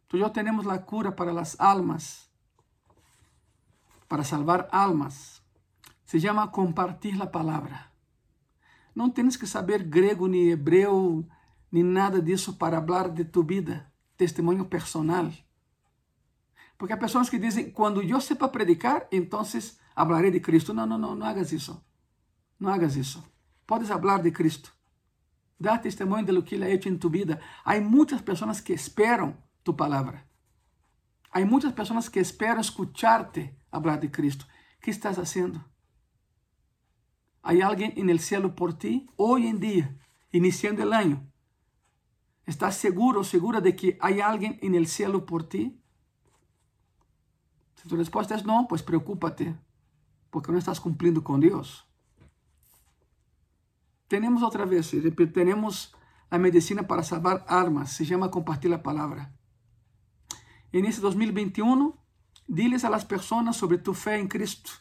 Tú 0.08 0.18
y 0.18 0.20
yo 0.20 0.32
tenemos 0.32 0.68
cura 0.86 1.16
para 1.16 1.34
las 1.34 1.60
almas, 1.60 2.30
para 4.08 4.24
salvar 4.24 4.70
almas. 4.72 5.42
Se 6.06 6.20
llama 6.20 6.52
compartir 6.52 7.18
la 7.18 7.32
palabra. 7.32 7.92
No 8.94 9.12
tienes 9.14 9.36
que 9.36 9.48
saber 9.48 9.90
griego 9.90 10.28
ni 10.28 10.52
hebreo 10.52 11.26
ni 11.72 11.82
nada 11.82 12.20
de 12.20 12.34
eso 12.34 12.60
para 12.60 12.78
hablar 12.78 13.12
de 13.16 13.26
tu 13.26 13.44
vida, 13.44 13.92
testimonio 14.16 14.70
personal. 14.70 15.44
Porque 16.78 16.94
hay 16.94 17.00
personas 17.00 17.32
que 17.32 17.40
dicen, 17.40 17.72
cuando 17.72 18.04
yo 18.04 18.22
sepa 18.22 18.52
predicar, 18.52 19.08
entonces 19.10 19.80
hablaré 19.96 20.30
de 20.30 20.42
Cristo. 20.42 20.72
No, 20.72 20.86
no, 20.86 21.00
no, 21.00 21.16
no 21.16 21.26
hagas 21.26 21.52
eso. 21.52 21.84
No 22.60 22.72
hagas 22.72 22.96
eso. 22.96 23.28
Puedes 23.66 23.90
hablar 23.90 24.22
de 24.22 24.32
Cristo. 24.32 24.70
Dá 25.60 25.78
testemunho 25.78 26.26
de 26.26 26.32
lo 26.32 26.44
que 26.44 26.56
ele 26.56 26.66
ha 26.66 26.70
hecho 26.70 26.88
em 26.88 26.98
tu 26.98 27.10
vida. 27.10 27.40
Há 27.66 27.80
muitas 27.82 28.22
pessoas 28.22 28.62
que 28.62 28.74
esperam 28.74 29.36
tu 29.64 29.74
palavra. 29.74 30.26
Há 31.32 31.42
muitas 31.46 31.74
pessoas 31.74 32.08
que 32.08 32.20
esperam 32.20 32.62
escucharte 32.62 33.56
hablar 33.72 34.00
de 34.00 34.10
Cristo. 34.10 34.46
O 34.78 34.82
que 34.82 34.92
estás 34.92 35.18
fazendo? 35.18 35.64
Há 37.44 37.52
alguém 37.66 37.94
en 37.98 38.10
el 38.10 38.20
cielo 38.20 38.56
por 38.56 38.74
ti 38.74 39.10
hoje 39.18 39.48
em 39.48 39.58
dia, 39.58 39.98
iniciando 40.32 40.84
o 40.84 40.94
ano. 40.94 41.28
Estás 42.46 42.76
seguro 42.76 43.20
ou 43.20 43.24
segura 43.24 43.62
de 43.62 43.74
que 43.74 43.98
há 44.00 44.26
alguém 44.26 44.58
en 44.62 44.76
el 44.76 44.88
cielo 44.88 45.26
por 45.26 45.44
ti? 45.44 45.80
Se 47.76 47.88
tu 47.88 47.96
resposta 47.96 48.34
é 48.34 48.44
não, 48.44 48.66
pois 48.66 48.82
pues 48.82 48.82
preocúpate, 48.82 49.56
porque 50.30 50.52
não 50.52 50.60
estás 50.60 50.80
cumprindo 50.80 51.22
com 51.22 51.40
Deus. 51.40 51.89
Tenemos 54.10 54.42
otra 54.42 54.66
vez, 54.66 54.92
tenemos 55.32 55.96
la 56.32 56.40
medicina 56.40 56.88
para 56.88 57.04
salvar 57.04 57.46
armas, 57.48 57.92
se 57.92 58.06
llama 58.06 58.32
compartir 58.32 58.72
la 58.72 58.82
palabra. 58.82 59.32
En 60.72 60.86
este 60.86 61.00
2021, 61.00 61.96
diles 62.48 62.84
a 62.84 62.90
las 62.90 63.06
personas 63.06 63.56
sobre 63.56 63.78
tu 63.78 63.94
fe 63.94 64.16
en 64.16 64.28
Cristo 64.28 64.72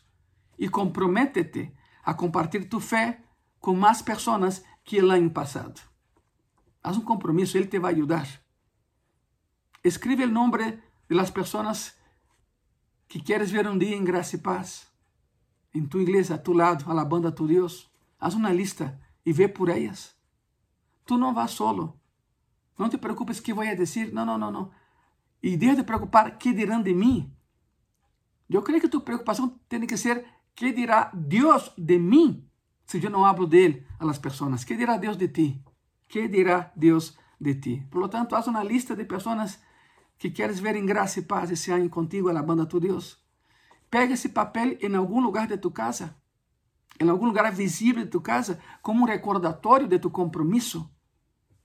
y 0.57 0.69
comprométete 0.69 1.77
a 2.05 2.17
compartir 2.17 2.71
tu 2.71 2.81
fe 2.81 3.23
con 3.61 3.79
más 3.79 4.03
personas 4.03 4.65
que 4.83 4.97
el 4.97 5.11
año 5.11 5.31
pasado. 5.31 5.75
Haz 6.83 6.97
un 6.97 7.05
compromiso, 7.05 7.59
Él 7.59 7.69
te 7.69 7.79
va 7.79 7.89
a 7.89 7.93
ayudar. 7.93 8.27
Escribe 9.83 10.25
el 10.25 10.33
nombre 10.33 10.83
de 11.07 11.15
las 11.15 11.31
personas 11.31 11.99
que 13.07 13.23
quieres 13.23 13.53
ver 13.53 13.69
um 13.69 13.77
dia 13.77 13.95
em 13.95 14.05
graça 14.05 14.37
e 14.37 14.39
paz, 14.39 14.91
em 15.75 15.85
tua 15.85 16.01
igreja, 16.01 16.37
a 16.37 16.39
tu 16.39 16.55
lado, 16.55 16.91
alabando 16.91 17.29
a 17.29 17.33
tu 17.33 17.47
Deus, 17.47 17.91
haz 18.19 18.33
uma 18.33 18.53
lista 18.53 18.99
e 19.29 19.33
vê 19.33 19.47
por 19.47 19.69
elas. 19.69 20.17
Tu 21.05 21.19
não 21.19 21.35
vas 21.35 21.51
solo. 21.51 22.01
Não 22.79 22.89
te 22.89 22.97
preocupes 22.97 23.39
que 23.41 23.53
vou 23.53 23.63
dizer. 23.77 24.11
Não, 24.11 24.25
não, 24.25 24.39
não, 24.39 24.51
não. 24.51 24.71
E 25.43 25.55
deixa 25.55 25.77
de 25.77 25.83
preocupar 25.83 26.39
que 26.39 26.51
dirão 26.51 26.81
de 26.81 26.95
mim. 26.95 27.31
Eu 28.49 28.63
creio 28.63 28.81
que 28.81 28.89
tu 28.89 29.03
preocupação 29.03 29.61
tem 29.69 29.87
que 29.87 29.99
ser 29.99 30.25
que 30.55 30.73
dirá 30.73 31.11
Deus 31.13 31.71
de 31.77 31.99
mim 31.99 32.49
se 32.87 33.05
eu 33.05 33.11
não 33.11 33.27
hablo 33.27 33.47
dele 33.47 33.87
a 34.01 34.05
las 34.07 34.19
pessoas. 34.19 34.65
Que 34.65 34.75
dirá 34.75 34.97
Deus 34.97 35.19
de 35.19 35.29
ti? 35.29 35.63
Que 36.09 36.27
dirá 36.27 36.73
Deus 36.75 37.19
de 37.39 37.55
ti? 37.57 37.87
Por 37.91 38.01
lo 38.01 38.09
tanto, 38.09 38.35
haz 38.35 38.47
uma 38.47 38.65
lista 38.65 38.97
de 38.97 39.05
pessoas 39.05 39.61
que 40.17 40.31
queres 40.31 40.59
ver 40.59 40.75
em 40.75 40.87
graça 40.87 41.21
e 41.21 41.23
paz 41.23 41.51
esse 41.51 41.71
ano 41.71 41.91
contigo, 41.91 42.31
alabando 42.31 42.63
a 42.63 42.67
tu 42.67 42.81
Deus. 42.81 43.23
Pega 43.91 44.15
esse 44.15 44.31
papel 44.31 44.79
em 44.81 44.97
algum 44.97 45.21
lugar 45.21 45.47
de 45.47 45.59
tu 45.59 45.71
casa, 45.71 46.17
em 47.01 47.09
algum 47.09 47.27
lugar 47.27 47.53
visível 47.53 48.05
de 48.05 48.11
tu 48.11 48.21
casa, 48.21 48.61
como 48.83 49.03
um 49.03 49.07
recordatório 49.07 49.87
de 49.87 49.99
tu 49.99 50.11
compromisso 50.11 50.91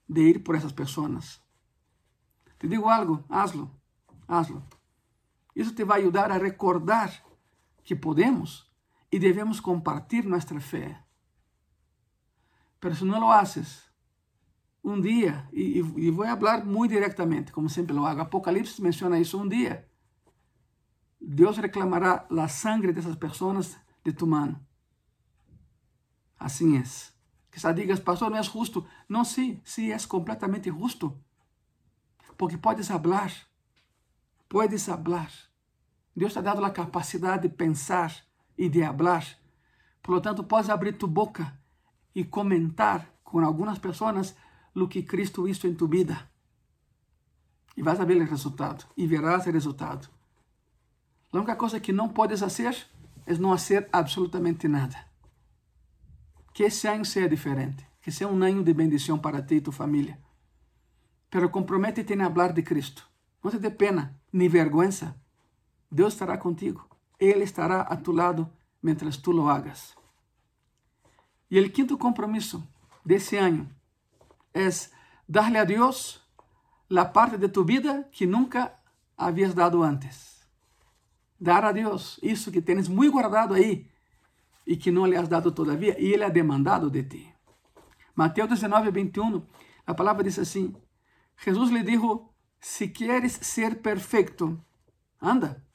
de 0.08 0.22
ir 0.22 0.44
por 0.44 0.56
essas 0.56 0.72
pessoas. 0.72 1.42
Te 2.60 2.68
digo 2.68 2.88
algo, 2.90 3.24
hazlo, 3.30 3.72
hazlo. 4.28 4.64
Isso 5.56 5.74
te 5.74 5.84
vai 5.84 6.02
ajudar 6.02 6.32
a 6.32 6.38
recordar 6.38 7.12
que 7.84 7.96
podemos 7.96 8.72
e 9.12 9.20
devemos 9.20 9.60
compartilhar 9.60 10.30
nossa 10.30 10.60
fé. 10.60 11.04
Pero 12.80 12.96
se 12.96 13.06
não 13.06 13.20
lo 13.20 13.32
haces, 13.32 13.84
um 14.84 15.00
dia, 15.00 15.48
e, 15.54 15.80
e 15.80 16.12
vou 16.12 16.26
falar 16.26 16.66
muito 16.66 16.92
diretamente, 16.92 17.52
como 17.52 17.70
sempre 17.70 17.94
lo 17.94 18.06
hago, 18.06 18.22
Apocalipse 18.22 18.82
menciona 18.82 19.20
isso 19.20 19.40
um 19.40 19.48
dia. 19.48 19.88
Deus 21.22 21.58
reclamará 21.58 22.28
a 22.30 22.48
sangre 22.50 22.92
dessas 22.92 23.16
pessoas 23.16 23.78
de 24.04 24.12
tu 24.12 24.28
mano. 24.28 24.60
Assim 26.40 26.78
é. 26.78 26.84
Quizá 27.52 27.72
digas, 27.72 28.00
pastor, 28.00 28.32
não 28.32 28.38
é 28.38 28.44
justo. 28.44 28.86
Não, 29.08 29.24
sim, 29.24 29.62
sim, 29.64 29.92
é 29.92 29.98
completamente 30.08 30.70
justo. 30.70 31.16
Porque 32.38 32.58
podes 32.58 32.88
falar, 32.88 33.32
puedes 34.50 34.86
falar. 34.86 35.32
Deus 36.16 36.34
te 36.34 36.40
ha 36.40 36.42
dado 36.42 36.66
a 36.66 36.72
capacidade 36.72 37.48
de 37.48 37.56
pensar 37.56 38.12
e 38.58 38.70
de 38.70 38.82
falar. 38.84 39.26
Por 40.02 40.16
lo 40.16 40.22
tanto, 40.22 40.44
podes 40.44 40.70
abrir 40.70 40.98
tu 40.98 41.08
boca 41.08 41.60
e 42.14 42.24
comentar 42.26 43.08
com 43.24 43.40
algumas 43.40 43.80
pessoas 43.80 44.36
lo 44.74 44.90
que 44.90 45.06
Cristo 45.06 45.48
hizo 45.48 45.68
en 45.68 45.78
tu 45.78 45.88
vida. 45.88 46.30
E 47.76 47.82
vas 47.82 48.00
a 48.00 48.06
ver 48.06 48.22
o 48.22 48.26
resultado. 48.26 48.86
E 48.98 49.08
verás 49.08 49.48
o 49.48 49.52
resultado. 49.52 50.08
A 51.32 51.38
única 51.38 51.56
coisa 51.56 51.80
que 51.80 51.92
não 51.92 52.10
podes 52.10 52.40
fazer 52.40 52.76
é 53.26 53.34
não 53.36 53.52
fazer 53.52 53.90
absolutamente 53.92 54.68
nada. 54.68 55.13
Que 56.54 56.64
esse 56.64 56.88
ano 56.88 57.04
seja 57.04 57.28
diferente. 57.28 57.86
Que 58.02 58.12
seja 58.12 58.28
um 58.28 58.44
ano 58.44 58.64
de 58.64 58.74
bendição 58.74 59.18
para 59.18 59.42
ti 59.42 59.56
e 59.56 59.62
tu 59.62 59.72
família. 59.72 60.20
Pero 61.30 61.50
compromete-te 61.50 62.14
em 62.14 62.20
falar 62.20 62.54
de 62.54 62.62
Cristo. 62.62 63.10
Não 63.44 63.52
te 63.52 63.58
dê 63.58 63.72
pena 63.72 64.16
nem 64.32 64.48
vergüenza. 64.48 65.16
Deus 65.92 66.14
estará 66.14 66.38
contigo. 66.38 66.88
Ele 67.20 67.44
estará 67.44 67.82
a 67.82 67.98
tu 67.98 68.12
lado 68.12 68.50
mientras 68.82 69.18
tu 69.18 69.32
lo 69.32 69.50
hagas. 69.50 69.96
E 71.50 71.60
o 71.60 71.72
quinto 71.72 71.98
compromisso 71.98 72.68
desse 73.06 73.38
ano 73.38 73.70
es 74.54 74.92
darle 75.28 75.60
a 75.60 75.66
Dios 75.66 76.22
la 76.90 77.14
parte 77.14 77.38
de 77.38 77.50
tu 77.50 77.64
vida 77.64 78.10
que 78.12 78.26
nunca 78.26 78.80
habías 79.18 79.54
dado 79.56 79.84
antes. 79.84 80.48
Dar 81.40 81.66
a 81.66 81.72
Dios 81.72 82.20
isso 82.22 82.52
que 82.52 82.62
tienes 82.62 82.90
muy 82.90 83.08
guardado 83.08 83.54
ahí 83.54 83.90
e 84.66 84.78
que 84.78 84.92
não 84.92 85.06
lhe 85.06 85.16
has 85.16 85.28
dado 85.28 85.52
todavia, 85.52 86.00
e 86.00 86.14
ele 86.14 86.24
é 86.24 86.30
demandado 86.30 86.90
de 86.90 87.04
ti. 87.04 87.34
Mateus 88.16 88.50
19, 88.50 88.92
21, 88.92 89.46
a 89.86 89.94
palavra 89.94 90.24
diz 90.24 90.40
assim, 90.40 90.76
Jesus 91.38 91.70
lhe 91.70 91.84
dijo, 91.84 92.30
se 92.60 92.88
queres 92.88 93.34
ser 93.42 93.82
perfeito, 93.82 94.64
anda, 95.22 95.66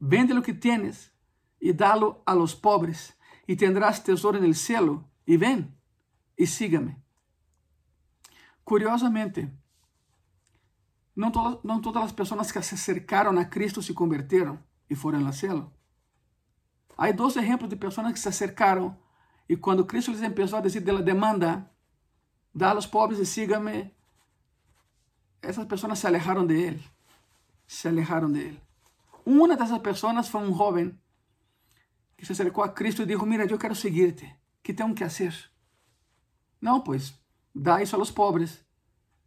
vende 0.00 0.34
lo 0.34 0.42
que 0.42 0.52
tienes 0.52 1.12
e 1.60 1.72
dá-lo 1.72 2.22
a 2.26 2.34
los 2.34 2.54
pobres, 2.54 3.16
e 3.48 3.56
tendrás 3.56 4.00
tesouro 4.00 4.40
no 4.40 4.52
cielo, 4.52 5.08
e 5.26 5.36
vem 5.36 5.72
e 6.36 6.46
siga-me. 6.46 6.96
Curiosamente, 8.64 9.48
não, 11.14 11.30
todas 11.30 11.62
não 11.64 11.80
todas 11.80 12.02
as 12.04 12.12
pessoas 12.12 12.52
que 12.52 12.60
se 12.62 12.74
acercaram 12.74 13.38
a 13.38 13.44
Cristo 13.44 13.80
se 13.80 13.94
converteram 13.94 14.62
e 14.90 14.94
foram 14.94 15.24
ao 15.26 15.32
céu. 15.32 15.72
Há 16.96 17.12
dois 17.12 17.36
exemplos 17.36 17.68
de 17.68 17.76
pessoas 17.76 18.12
que 18.12 18.18
se 18.18 18.28
acercaram 18.28 18.96
e 19.48 19.56
quando 19.56 19.84
Cristo 19.84 20.10
les 20.10 20.22
empezó 20.22 20.56
a 20.56 20.60
dizer 20.60 20.82
de 20.82 20.92
la 20.92 21.02
demanda, 21.02 21.70
dá 22.52 22.70
a 22.70 22.74
los 22.74 22.86
pobres 22.86 23.20
y 23.20 23.26
sígame, 23.26 23.94
essas 25.42 25.66
pessoas 25.66 25.98
se 25.98 26.06
alejaram 26.06 26.46
de 26.46 26.54
ele. 26.54 26.84
Se 27.66 27.88
alejaram 27.88 28.32
de 28.32 28.40
ele. 28.40 28.62
Uma 29.24 29.56
dessas 29.56 29.78
pessoas 29.78 30.28
foi 30.28 30.40
um 30.40 30.56
jovem 30.56 30.98
que 32.16 32.24
se 32.24 32.32
acercou 32.32 32.64
a 32.64 32.68
Cristo 32.68 33.02
e 33.02 33.06
disse: 33.06 33.24
Mira, 33.24 33.44
eu 33.44 33.58
quero 33.58 33.74
seguir-te. 33.74 34.34
Que 34.62 34.74
tenho 34.74 34.94
que 34.94 35.04
fazer? 35.04 35.34
Não, 36.60 36.80
pois, 36.80 37.14
dá 37.54 37.80
isso 37.82 37.94
aos 37.94 38.10
pobres 38.10 38.64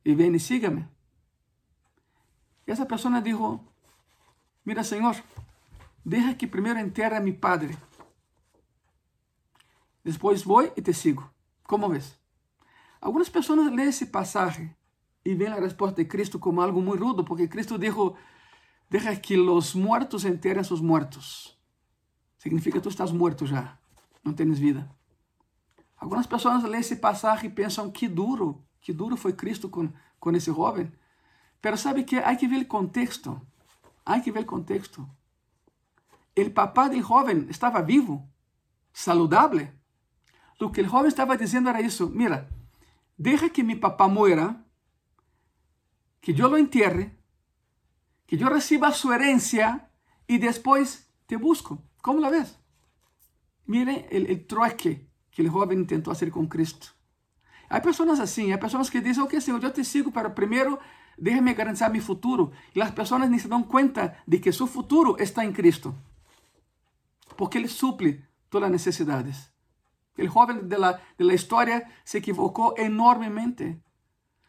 e 0.03 0.13
vem 0.15 0.35
e 0.35 0.39
siga-me. 0.39 0.85
Essa 2.67 2.85
pessoa 2.85 3.21
disse: 3.21 3.59
Mira, 4.65 4.83
Senhor, 4.83 5.15
Deja 6.05 6.33
que 6.33 6.47
primeiro 6.47 6.79
enterre 6.79 7.15
a 7.15 7.19
mi 7.19 7.33
padre. 7.33 7.77
Depois 10.03 10.43
vou 10.43 10.63
e 10.63 10.81
te 10.81 10.93
sigo. 10.93 11.29
Como 11.63 11.89
vês? 11.89 12.17
Algumas 13.01 13.29
pessoas 13.29 13.71
leem 13.71 13.89
esse 13.89 14.07
passagem 14.07 14.75
e 15.23 15.35
veem 15.35 15.51
a 15.51 15.59
resposta 15.59 16.01
de 16.01 16.09
Cristo 16.09 16.39
como 16.39 16.61
algo 16.61 16.81
muito 16.81 17.03
rudo, 17.03 17.23
porque 17.23 17.47
Cristo 17.47 17.77
dijo, 17.77 18.15
deja 18.89 19.15
que 19.15 19.37
os 19.37 19.75
muertos 19.75 20.25
enterrem 20.25 20.63
seus 20.63 20.81
mortos. 20.81 21.57
Significa 22.37 22.77
que 22.77 22.83
tu 22.83 22.89
estás 22.89 23.11
morto 23.11 23.45
já, 23.45 23.77
não 24.23 24.33
tens 24.33 24.57
vida. 24.57 24.89
Algumas 25.97 26.25
pessoas 26.25 26.63
leem 26.63 26.79
esse 26.79 26.95
passagem 26.95 27.49
e 27.49 27.53
pensam 27.53 27.91
que 27.91 28.07
duro, 28.07 28.63
que 28.79 28.93
duro 28.93 29.17
foi 29.17 29.33
Cristo 29.33 29.69
com, 29.69 29.91
com 30.19 30.31
esse 30.31 30.51
jovem. 30.51 30.91
Mas 31.61 31.81
sabe 31.81 32.03
que 32.03 32.15
há 32.17 32.35
que 32.35 32.47
ver 32.47 32.61
o 32.61 32.65
contexto. 32.65 33.39
Há 34.05 34.19
que 34.19 34.31
ver 34.31 34.43
o 34.43 34.45
contexto. 34.45 35.07
El 36.35 36.51
papá 36.53 36.89
del 36.89 37.01
joven 37.01 37.47
estaba 37.49 37.81
vivo, 37.81 38.29
saludable. 38.93 39.73
Lo 40.59 40.71
que 40.71 40.81
el 40.81 40.87
joven 40.87 41.07
estaba 41.07 41.37
diciendo 41.37 41.69
era 41.69 41.79
eso, 41.79 42.09
mira, 42.09 42.49
deja 43.17 43.49
que 43.49 43.63
mi 43.63 43.75
papá 43.75 44.07
muera, 44.07 44.65
que 46.21 46.33
yo 46.33 46.49
lo 46.49 46.57
entierre, 46.57 47.17
que 48.25 48.37
yo 48.37 48.49
reciba 48.49 48.91
su 48.91 49.11
herencia 49.11 49.89
y 50.27 50.37
después 50.37 51.09
te 51.25 51.35
busco. 51.35 51.83
¿Cómo 52.01 52.19
la 52.19 52.29
ves? 52.29 52.59
Mire 53.65 54.07
el, 54.11 54.27
el 54.27 54.45
trueque 54.45 55.09
que 55.31 55.41
el 55.41 55.49
joven 55.49 55.79
intentó 55.79 56.11
hacer 56.11 56.31
con 56.31 56.47
Cristo. 56.47 56.87
Hay 57.69 57.81
personas 57.81 58.19
así, 58.19 58.51
hay 58.51 58.57
personas 58.57 58.89
que 58.89 59.01
dicen, 59.01 59.23
ok, 59.23 59.35
Señor, 59.39 59.61
yo 59.61 59.71
te 59.71 59.83
sigo, 59.83 60.11
pero 60.11 60.33
primero 60.33 60.79
déjame 61.17 61.53
garantizar 61.53 61.91
mi 61.91 61.99
futuro. 61.99 62.51
Y 62.73 62.79
las 62.79 62.91
personas 62.91 63.29
ni 63.29 63.39
se 63.39 63.47
dan 63.47 63.63
cuenta 63.63 64.23
de 64.25 64.41
que 64.41 64.51
su 64.51 64.67
futuro 64.67 65.17
está 65.17 65.43
en 65.43 65.53
Cristo. 65.53 65.93
porque 67.39 67.57
Ele 67.57 67.69
suple 67.69 68.21
todas 68.49 68.67
as 68.67 68.71
necessidades. 68.73 69.49
O 70.17 70.27
jovem 70.27 70.67
da 70.67 71.33
história 71.33 71.87
se 72.03 72.17
equivocou 72.17 72.75
enormemente. 72.77 73.81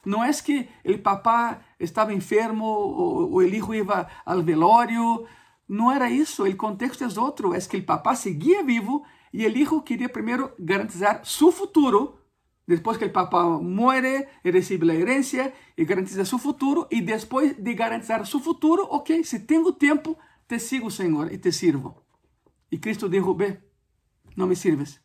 Não 0.04 0.24
é 0.24 0.32
que 0.32 0.68
o 0.84 0.98
papá 0.98 1.60
estava 1.78 2.12
enfermo, 2.12 2.64
ou, 2.64 3.34
o 3.34 3.42
hijo 3.44 3.72
ia 3.72 4.08
ao 4.26 4.42
velório. 4.42 5.24
Não 5.68 5.92
era 5.92 6.10
isso. 6.10 6.44
O 6.44 6.56
contexto 6.56 7.04
é 7.04 7.20
outro. 7.20 7.54
É 7.54 7.60
que 7.60 7.76
o 7.76 7.84
papá 7.84 8.16
seguia 8.16 8.64
vivo 8.64 9.04
e 9.32 9.46
o 9.46 9.56
hijo 9.56 9.80
queria 9.82 10.08
primeiro 10.08 10.52
garantizar 10.58 11.24
seu 11.24 11.52
futuro. 11.52 12.18
Depois 12.66 12.96
que 12.96 13.04
o 13.04 13.12
papá 13.12 13.44
muere, 13.44 14.26
recebe 14.42 14.90
a 14.90 14.94
herência 14.96 15.52
e 15.78 15.84
garantiza 15.84 16.24
seu 16.24 16.40
futuro. 16.40 16.88
E 16.90 17.00
depois 17.00 17.54
de 17.56 17.72
garantizar 17.72 18.26
seu 18.26 18.40
futuro, 18.40 18.88
ok, 18.90 19.22
se 19.22 19.38
tenho 19.38 19.72
tempo, 19.72 20.18
te 20.48 20.58
sigo, 20.58 20.90
Senhor, 20.90 21.32
e 21.32 21.38
te 21.38 21.52
sirvo. 21.52 22.09
Y 22.70 22.78
Cristo 22.78 23.08
dijo, 23.08 23.34
ve, 23.34 23.68
no 24.36 24.46
me 24.46 24.54
sirves 24.54 25.02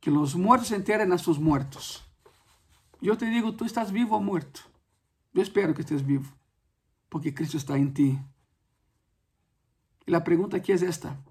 que 0.00 0.10
los 0.10 0.34
muertos 0.34 0.68
se 0.68 0.74
enteren 0.76 1.12
a 1.12 1.18
sus 1.18 1.38
muertos. 1.38 2.04
Yo 3.00 3.16
te 3.16 3.26
digo, 3.26 3.54
tú 3.54 3.64
estás 3.64 3.92
vivo 3.92 4.16
o 4.16 4.20
muerto. 4.20 4.60
Yo 5.32 5.42
espero 5.42 5.74
que 5.74 5.82
estés 5.82 6.04
vivo, 6.04 6.24
porque 7.08 7.32
Cristo 7.32 7.56
está 7.56 7.76
en 7.76 7.94
ti. 7.94 8.18
Y 10.04 10.10
la 10.10 10.24
pregunta 10.24 10.56
aquí 10.56 10.72
es 10.72 10.82
esta. 10.82 11.22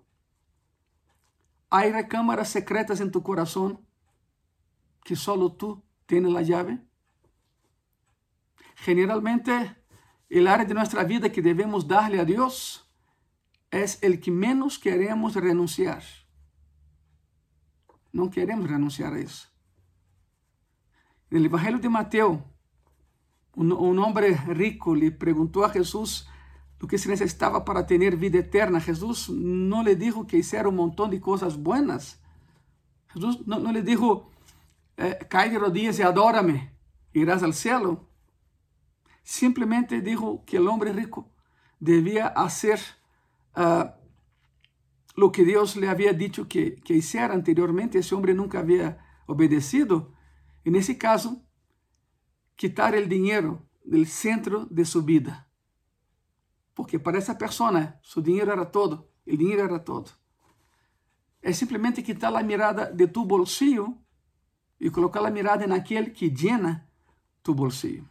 ¿Hay 1.70 1.92
recámaras 1.92 2.50
secretas 2.50 3.02
en 3.02 3.12
tu 3.12 3.24
corazón 3.24 3.86
que 5.04 5.16
solo 5.16 5.52
tú 5.52 5.84
tienes 6.06 6.32
la 6.32 6.42
llave? 6.42 6.82
Generalmente, 8.76 9.76
el 10.30 10.48
área 10.48 10.66
de 10.66 10.74
nuestra 10.74 11.04
vida 11.04 11.32
que 11.32 11.42
debemos 11.42 11.88
darle 11.88 12.20
a 12.20 12.26
Dios 12.26 12.91
es 13.72 13.98
el 14.04 14.20
que 14.20 14.32
menos 14.32 14.78
queremos 14.78 15.36
renunciar. 15.36 16.04
No 18.12 18.30
queremos 18.30 18.70
renunciar 18.70 19.14
a 19.14 19.20
eso. 19.20 19.48
En 21.30 21.38
el 21.38 21.46
Evangelio 21.46 21.80
de 21.80 21.90
Mateo, 21.90 22.44
un, 23.56 24.00
hombre 24.00 24.36
rico 24.48 24.94
le 24.94 25.12
preguntó 25.12 25.64
a 25.64 25.70
Jesús 25.70 26.28
lo 26.80 26.88
que 26.88 26.98
se 26.98 27.10
necesitaba 27.10 27.64
para 27.64 27.86
tener 27.86 28.18
vida 28.18 28.40
eterna. 28.40 28.82
Jesús 28.82 29.30
no 29.30 29.84
le 29.84 29.96
dijo 29.96 30.28
que 30.28 30.38
hiciera 30.38 30.68
un 30.68 30.76
montón 30.76 31.10
de 31.10 31.22
cosas 31.22 31.58
buenas. 31.58 32.22
Jesús 33.08 33.46
no, 33.48 33.72
le 33.72 33.82
dijo, 33.82 34.30
eh, 34.98 35.18
cae 35.30 35.50
de 35.50 35.60
rodillas 35.60 36.00
y 36.00 36.02
adórame, 36.02 36.74
irás 37.14 37.44
al 37.44 37.54
cielo. 37.54 38.10
Simplemente 39.24 40.02
dijo 40.02 40.44
que 40.46 40.58
el 40.58 40.68
hombre 40.68 40.92
rico 40.92 41.30
debía 41.80 42.28
hacer 42.28 42.80
ah, 43.54 43.96
lo 45.16 45.32
que 45.32 45.44
Deus 45.44 45.76
lhe 45.76 45.88
havia 45.88 46.14
dito 46.14 46.46
que, 46.46 46.72
que 46.84 46.94
hiciera 46.94 47.34
anteriormente, 47.34 47.98
esse 47.98 48.16
homem 48.16 48.34
nunca 48.34 48.60
havia 48.60 48.98
obedecido. 49.28 50.14
E 50.64 50.72
nesse 50.72 50.96
caso, 50.96 51.42
quitar 52.56 52.94
o 52.94 53.08
dinheiro 53.08 53.68
do 53.86 54.06
centro 54.06 54.68
de 54.70 54.86
sua 54.86 55.02
vida. 55.02 55.48
Porque 56.74 56.98
para 56.98 57.18
essa 57.18 57.36
pessoa, 57.36 58.00
seu 58.04 58.22
dinheiro 58.22 58.52
era 58.52 58.66
todo, 58.66 59.08
o 59.28 59.38
dinheiro 59.38 59.62
era 59.62 59.80
todo. 59.80 60.12
É 61.42 61.52
simplesmente 61.52 62.02
quitar 62.02 62.34
a 62.36 62.44
mirada 62.44 62.92
de 62.94 63.08
tu 63.08 63.26
bolsillo 63.26 63.98
e 64.80 64.90
colocar 64.90 65.26
a 65.26 65.32
mirada 65.32 65.68
naquele 65.68 66.12
que 66.12 66.30
llena 66.30 66.88
tu 67.44 67.54
bolsillo. 67.54 68.08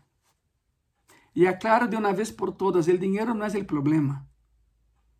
E 1.34 1.46
aclaro 1.46 1.88
de 1.88 1.96
uma 1.96 2.12
vez 2.12 2.30
por 2.30 2.52
todas, 2.52 2.88
o 2.88 2.98
dinheiro 2.98 3.34
não 3.34 3.46
é 3.46 3.58
o 3.58 3.64
problema. 3.64 4.28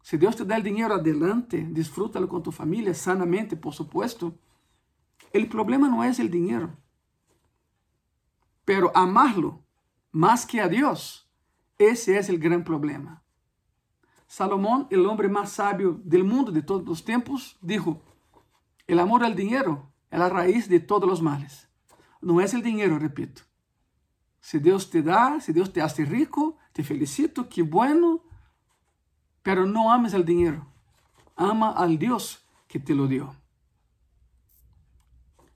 Si 0.02 0.16
Dios 0.16 0.36
te 0.36 0.44
da 0.44 0.56
el 0.56 0.62
dinero 0.62 0.94
adelante, 0.94 1.66
disfrútalo 1.70 2.28
con 2.28 2.42
tu 2.42 2.52
familia 2.52 2.94
sanamente, 2.94 3.56
por 3.56 3.74
supuesto. 3.74 4.34
El 5.32 5.48
problema 5.48 5.88
no 5.88 6.02
es 6.02 6.18
el 6.18 6.30
dinero. 6.30 6.76
Pero 8.64 8.90
amarlo 8.94 9.62
más 10.12 10.46
que 10.46 10.60
a 10.60 10.68
Dios, 10.68 11.30
ese 11.78 12.18
es 12.18 12.28
el 12.28 12.38
gran 12.38 12.64
problema. 12.64 13.22
Salomón, 14.26 14.86
el 14.90 15.06
hombre 15.06 15.28
más 15.28 15.52
sabio 15.52 16.00
del 16.04 16.24
mundo 16.24 16.52
de 16.52 16.62
todos 16.62 16.84
los 16.84 17.04
tiempos, 17.04 17.58
dijo, 17.60 18.02
el 18.86 18.98
amor 18.98 19.24
al 19.24 19.34
dinero 19.34 19.92
es 20.10 20.18
la 20.18 20.28
raíz 20.28 20.68
de 20.68 20.80
todos 20.80 21.08
los 21.08 21.22
males. 21.22 21.68
No 22.20 22.40
es 22.40 22.54
el 22.54 22.62
dinero, 22.62 22.98
repito. 22.98 23.42
Si 24.40 24.58
Dios 24.58 24.90
te 24.90 25.02
da, 25.02 25.40
si 25.40 25.52
Dios 25.52 25.72
te 25.72 25.82
hace 25.82 26.04
rico, 26.04 26.58
te 26.72 26.82
felicito, 26.82 27.48
qué 27.48 27.62
bueno, 27.62 28.24
pero 29.42 29.66
no 29.66 29.92
ames 29.92 30.14
el 30.14 30.24
dinero. 30.24 30.66
Ama 31.36 31.72
al 31.72 31.98
Dios 31.98 32.44
que 32.68 32.78
te 32.78 32.94
lo 32.94 33.06
dio. 33.06 33.34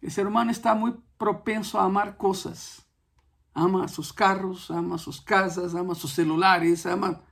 El 0.01 0.11
ser 0.11 0.27
humano 0.27 0.51
está 0.51 0.75
muy 0.75 0.95
propenso 1.17 1.79
a 1.79 1.85
amar 1.85 2.17
cosas. 2.17 2.87
Ama 3.55 3.89
sus 3.89 4.13
carros, 4.13 4.71
ama 4.71 4.99
sus 4.99 5.21
casas, 5.21 5.75
ama 5.75 5.95
sus 5.95 6.13
celulares, 6.13 6.87
ama 6.87 7.23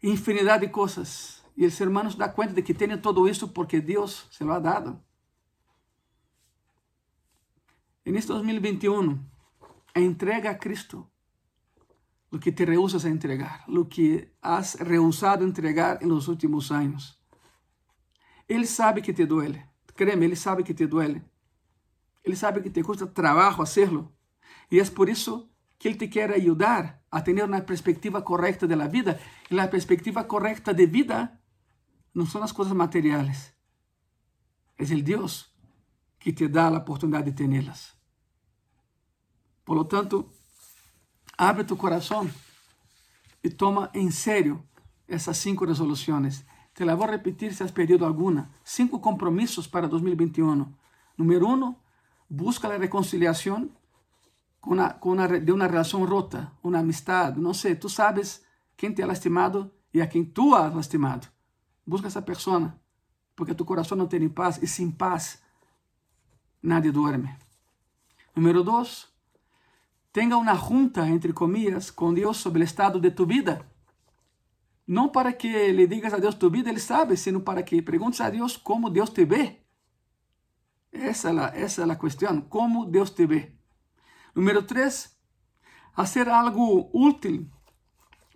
infinidad 0.00 0.60
de 0.60 0.70
cosas. 0.70 1.44
Y 1.56 1.64
el 1.64 1.72
ser 1.72 1.88
humano 1.88 2.10
se 2.10 2.18
da 2.18 2.32
cuenta 2.32 2.54
de 2.54 2.64
que 2.64 2.74
tiene 2.74 2.96
todo 2.96 3.28
eso 3.28 3.52
porque 3.52 3.80
Dios 3.80 4.26
se 4.30 4.44
lo 4.44 4.54
ha 4.54 4.60
dado. 4.60 5.00
En 8.04 8.16
este 8.16 8.32
2021, 8.32 9.18
entrega 9.94 10.50
a 10.50 10.58
Cristo 10.58 11.11
lo 12.32 12.40
que 12.40 12.50
te 12.50 12.64
rehusas 12.64 13.04
a 13.04 13.08
entregar, 13.08 13.62
lo 13.68 13.90
que 13.90 14.34
has 14.40 14.80
rehusado 14.80 15.44
entregar 15.44 15.98
en 16.00 16.08
los 16.08 16.28
últimos 16.28 16.72
años. 16.72 17.22
Él 18.48 18.66
sabe 18.66 19.02
que 19.02 19.12
te 19.12 19.26
duele, 19.26 19.68
créeme, 19.94 20.24
Él 20.24 20.36
sabe 20.38 20.64
que 20.64 20.72
te 20.72 20.86
duele. 20.86 21.22
Él 22.22 22.34
sabe 22.34 22.62
que 22.62 22.70
te 22.70 22.82
cuesta 22.82 23.12
trabajo 23.12 23.62
hacerlo. 23.62 24.12
Y 24.70 24.78
es 24.78 24.90
por 24.90 25.10
eso 25.10 25.50
que 25.78 25.90
Él 25.90 25.98
te 25.98 26.08
quiere 26.08 26.34
ayudar 26.34 27.04
a 27.10 27.22
tener 27.22 27.44
una 27.44 27.66
perspectiva 27.66 28.24
correcta 28.24 28.66
de 28.66 28.76
la 28.76 28.88
vida. 28.88 29.20
Y 29.50 29.54
la 29.54 29.68
perspectiva 29.68 30.26
correcta 30.26 30.72
de 30.72 30.86
vida 30.86 31.42
no 32.14 32.24
son 32.24 32.40
las 32.40 32.54
cosas 32.54 32.74
materiales. 32.74 33.54
Es 34.78 34.90
el 34.90 35.04
Dios 35.04 35.54
que 36.18 36.32
te 36.32 36.48
da 36.48 36.70
la 36.70 36.78
oportunidad 36.78 37.24
de 37.24 37.32
tenerlas. 37.32 37.98
Por 39.64 39.76
lo 39.76 39.86
tanto, 39.86 40.32
abre 41.48 41.64
tu 41.64 41.76
corazón 41.76 42.32
y 43.42 43.50
toma 43.50 43.90
en 43.94 44.12
serio 44.12 44.64
essas 45.08 45.36
cinco 45.38 45.66
resoluções. 45.66 46.44
Te 46.72 46.84
la 46.84 46.94
voy 46.94 47.04
a 47.08 47.10
repetir 47.10 47.52
si 47.52 47.64
has 47.64 47.72
perdido 47.72 48.06
alguna. 48.06 48.50
Cinco 48.62 49.00
compromisos 49.00 49.66
para 49.66 49.88
2021. 49.88 50.72
Número 51.16 51.46
uno, 51.46 51.80
busca 52.28 52.68
la 52.68 52.78
reconciliación 52.78 53.72
con 54.60 54.78
una, 55.02 55.28
de 55.28 55.52
una 55.52 55.66
relación 55.66 56.06
rota, 56.06 56.52
una 56.62 56.78
amistad, 56.78 57.34
no 57.34 57.52
sé, 57.52 57.74
tú 57.74 57.88
sabes 57.88 58.44
quién 58.76 58.94
te 58.94 59.02
ha 59.02 59.06
lastimado 59.08 59.74
y 59.92 60.00
a 60.00 60.08
quien 60.08 60.32
tú 60.32 60.54
has 60.54 60.72
lastimado. 60.72 61.22
Busca 61.84 62.06
esa 62.06 62.24
persona, 62.24 62.78
porque 63.34 63.54
tu 63.54 63.64
corazón 63.64 63.98
no 63.98 64.08
tiene 64.08 64.28
paz 64.28 64.60
y 64.62 64.68
sin 64.68 64.92
paz 64.92 65.42
nadie 66.62 66.92
duerme. 66.92 67.36
Número 68.36 68.62
dos, 68.62 69.11
tenha 70.12 70.36
uma 70.36 70.54
junta, 70.54 71.08
entre 71.08 71.32
comillas, 71.32 71.90
com 71.90 72.12
Deus 72.12 72.36
sobre 72.36 72.62
o 72.62 72.64
estado 72.64 73.00
de 73.00 73.10
tu 73.10 73.26
vida. 73.26 73.66
Não 74.86 75.08
para 75.08 75.32
que 75.32 75.72
le 75.72 75.86
digas 75.86 76.12
a 76.12 76.18
Deus 76.18 76.34
tu 76.34 76.50
vida, 76.50 76.68
Ele 76.68 76.80
sabe, 76.80 77.16
sino 77.16 77.40
para 77.40 77.62
que 77.62 77.80
perguntes 77.80 78.20
a 78.20 78.28
Deus 78.28 78.56
como 78.56 78.90
Deus 78.90 79.10
te 79.10 79.24
vê. 79.24 79.60
Essa 80.92 81.30
é 81.30 81.38
a, 81.38 81.46
essa 81.54 81.82
é 81.82 81.90
a 81.90 81.96
questão, 81.96 82.42
como 82.42 82.84
Deus 82.84 83.10
te 83.10 83.26
vê. 83.26 83.54
Número 84.34 84.62
3, 84.62 85.16
fazer 85.94 86.28
algo 86.28 86.90
útil 86.92 87.48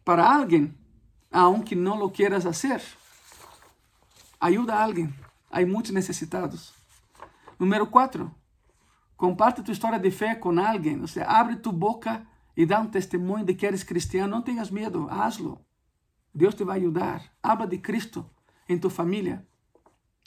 para 0.05 0.25
alguém, 0.25 0.75
aunque 1.31 1.75
não 1.75 1.97
lo 1.97 2.11
quieras 2.11 2.45
fazer. 2.45 2.83
Ajuda 4.41 4.75
a 4.75 4.85
alguém. 4.85 5.13
Há 5.51 5.65
muitos 5.67 5.91
necessitados. 5.91 6.73
Número 7.59 7.87
4, 7.87 8.35
Comparte 9.17 9.63
tua 9.63 9.73
história 9.73 9.99
de 9.99 10.11
fé 10.11 10.35
com 10.35 10.59
alguém. 10.61 10.99
Você 10.99 11.21
abre 11.21 11.57
tua 11.57 11.73
boca 11.73 12.27
e 12.57 12.67
dá 12.67 12.81
um 12.81 12.87
testemunho 12.87 13.45
de 13.45 13.55
que 13.55 13.67
eres 13.67 13.83
cristiano. 13.83 14.35
Não 14.35 14.43
tenhas 14.43 14.71
medo, 14.71 15.09
hazlo. 15.11 15.61
Deus 16.35 16.55
te 16.55 16.65
vai 16.65 16.79
ajudar. 16.79 17.33
Habla 17.43 17.67
de 17.67 17.79
Cristo 17.79 18.29
em 18.69 18.79
tua 18.79 18.91
família, 18.91 19.47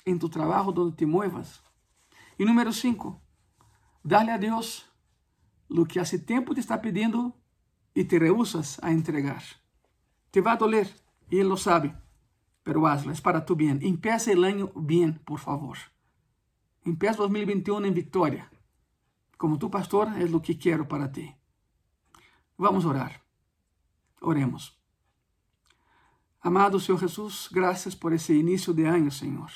em 0.05 0.17
tu 0.17 0.27
trabalho, 0.27 0.73
onde 0.75 0.95
te 0.95 1.05
muevas. 1.05 1.61
E 2.37 2.45
número 2.45 2.73
5, 2.73 3.21
dá-lhe 4.03 4.31
a 4.31 4.37
Deus 4.37 4.89
o 5.69 5.85
que 5.85 5.99
há 5.99 6.03
tempo 6.25 6.53
te 6.53 6.61
está 6.61 6.77
pedindo 6.77 7.33
e 7.93 8.03
te 8.03 8.17
rehusas 8.17 8.79
a 8.81 8.91
entregar. 8.91 9.43
Te 10.31 10.41
vai 10.41 10.57
doler, 10.57 10.89
e 11.29 11.35
Ele 11.35 11.49
lo 11.49 11.57
sabe, 11.57 11.93
pero 12.63 12.85
hazlo, 12.85 13.11
é 13.11 13.15
para 13.21 13.41
tu 13.41 13.55
bem. 13.55 13.77
Empieza 13.81 14.31
o 14.31 14.43
ano 14.43 14.71
bem, 14.75 15.13
por 15.13 15.39
favor. 15.39 15.77
Empieza 16.85 17.17
2021 17.17 17.85
em 17.85 17.91
vitória. 17.91 18.49
Como 19.39 19.57
tu 19.57 19.71
pastor, 19.71 20.09
es 20.17 20.29
lo 20.29 20.41
que 20.41 20.57
quiero 20.57 20.85
para 20.85 21.09
ti. 21.09 21.33
Vamos 22.57 22.83
orar. 22.83 23.23
Oremos. 24.19 24.77
Amado 26.41 26.77
Senhor 26.77 26.99
Jesus, 26.99 27.47
graças 27.49 27.95
por 27.95 28.11
esse 28.11 28.33
início 28.33 28.73
de 28.73 28.83
ano, 28.83 29.09
Senhor. 29.09 29.49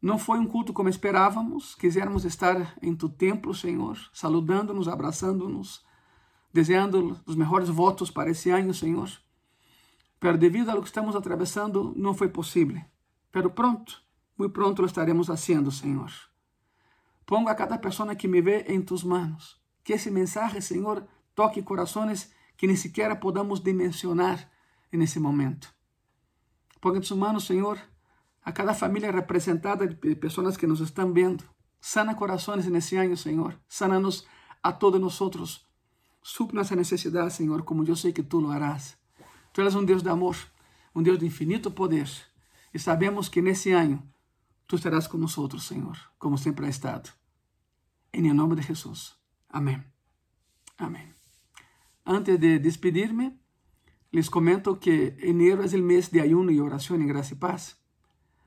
Não 0.00 0.18
foi 0.18 0.38
um 0.38 0.46
culto 0.46 0.72
como 0.72 0.88
esperávamos, 0.88 1.74
quiséramos 1.74 2.24
estar 2.24 2.78
em 2.80 2.96
tu 2.96 3.10
templo, 3.10 3.52
Senhor, 3.52 3.98
saludando-nos, 4.10 4.88
abraçando-nos, 4.88 5.84
desejando 6.50 7.20
os 7.26 7.36
melhores 7.36 7.68
votos 7.68 8.10
para 8.10 8.30
esse 8.30 8.48
ano, 8.48 8.72
Senhor. 8.72 9.10
Pero 10.18 10.38
devido 10.38 10.70
a 10.70 10.74
lo 10.74 10.80
que 10.80 10.88
estamos 10.88 11.14
atravessando, 11.14 11.92
não 11.94 12.14
foi 12.14 12.30
possível. 12.30 12.82
Pero 13.30 13.50
pronto, 13.50 14.02
muito 14.38 14.54
pronto 14.54 14.80
lo 14.80 14.86
estaremos 14.86 15.26
fazendo, 15.26 15.70
Senhor. 15.70 16.29
Pongo 17.30 17.48
a 17.48 17.54
cada 17.54 17.80
pessoa 17.80 18.16
que 18.16 18.26
me 18.26 18.42
vê 18.42 18.64
em 18.66 18.82
tus 18.82 19.04
manos. 19.04 19.62
Que 19.84 19.92
esse 19.92 20.10
mensagem, 20.10 20.60
Senhor, 20.60 21.06
toque 21.32 21.62
corações 21.62 22.32
que 22.56 22.66
nem 22.66 22.74
sequer 22.74 23.20
podamos 23.20 23.62
dimensionar 23.62 24.50
en 24.90 25.00
ese 25.00 25.20
momento. 25.20 25.68
Ponga 26.80 26.96
en 26.96 27.02
tus 27.02 27.16
manos, 27.16 27.44
Señor, 27.44 27.78
a 28.42 28.52
cada 28.52 28.74
familia 28.74 29.12
representada 29.12 29.86
de 29.86 30.16
personas 30.16 30.58
que 30.58 30.66
nos 30.66 30.80
están 30.80 31.14
viendo. 31.14 31.44
Sana 31.78 32.16
corazones 32.16 32.66
en 32.66 32.74
ese 32.74 32.98
año, 32.98 33.16
Señor. 33.16 33.60
Sánanos 33.68 34.26
a 34.60 34.80
todos 34.80 35.00
nosotros. 35.00 35.70
Supla 36.22 36.62
esa 36.62 36.74
necesidad, 36.74 37.30
Señor, 37.30 37.64
como 37.64 37.84
yo 37.84 37.94
sé 37.94 38.12
que 38.12 38.24
tú 38.24 38.40
lo 38.40 38.50
harás. 38.50 38.98
Tú 39.52 39.60
eres 39.60 39.76
un 39.76 39.86
Dios 39.86 40.02
de 40.02 40.10
amor, 40.10 40.34
un 40.94 41.04
Dios 41.04 41.20
de 41.20 41.26
infinito 41.26 41.76
poder. 41.76 42.08
Y 42.72 42.80
sabemos 42.80 43.30
que 43.30 43.38
en 43.38 43.46
ese 43.46 43.76
año 43.76 44.02
tú 44.66 44.74
estarás 44.74 45.08
con 45.08 45.20
nosotros, 45.20 45.62
Señor, 45.62 45.96
como 46.18 46.36
siempre 46.36 46.66
ha 46.66 46.70
estado. 46.70 47.19
En 48.12 48.26
el 48.26 48.36
nombre 48.36 48.56
de 48.56 48.66
Jesús. 48.66 49.20
Amén. 49.48 49.92
Amén. 50.76 51.14
Antes 52.04 52.40
de 52.40 52.58
despedirme, 52.58 53.38
les 54.10 54.30
comento 54.30 54.80
que 54.80 55.16
enero 55.20 55.62
es 55.62 55.72
el 55.72 55.82
mes 55.82 56.10
de 56.10 56.20
ayuno 56.20 56.50
y 56.50 56.58
oración 56.58 57.02
en 57.02 57.08
gracia 57.08 57.34
y 57.34 57.38
paz. 57.38 57.80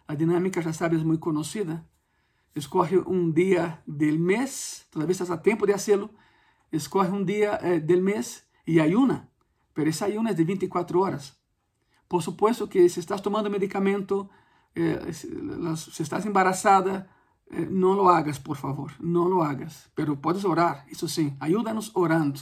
La 0.07 0.15
dinámica, 0.15 0.61
ya 0.61 0.73
sabes, 0.73 0.99
es 0.99 1.05
muy 1.05 1.19
conocida. 1.19 1.87
Escoge 2.53 2.97
un 2.97 3.33
día 3.33 3.81
del 3.85 4.19
mes, 4.19 4.87
todavía 4.89 5.13
estás 5.13 5.29
a 5.29 5.41
tiempo 5.41 5.65
de 5.65 5.73
hacerlo. 5.73 6.11
Escoge 6.71 7.11
un 7.11 7.25
día 7.25 7.57
eh, 7.61 7.79
del 7.79 8.01
mes 8.01 8.47
y 8.65 8.79
ayuna. 8.79 9.29
Pero 9.73 9.89
ese 9.89 10.05
ayuno 10.05 10.29
es 10.29 10.37
de 10.37 10.43
24 10.43 10.99
horas. 10.99 11.41
Por 12.07 12.21
supuesto 12.21 12.67
que 12.67 12.89
si 12.89 12.99
estás 12.99 13.21
tomando 13.21 13.49
medicamento, 13.49 14.29
eh, 14.75 15.13
si 15.13 16.03
estás 16.03 16.25
embarazada, 16.25 17.12
no 17.69 17.93
lo 17.93 18.09
hagas, 18.09 18.39
por 18.39 18.57
favor. 18.57 18.91
No 18.99 19.27
lo 19.27 19.43
hagas. 19.43 19.89
Pero 19.95 20.19
puedes 20.19 20.45
orar, 20.45 20.85
eso 20.89 21.07
sí. 21.07 21.33
Ayúdanos 21.39 21.91
orando. 21.93 22.41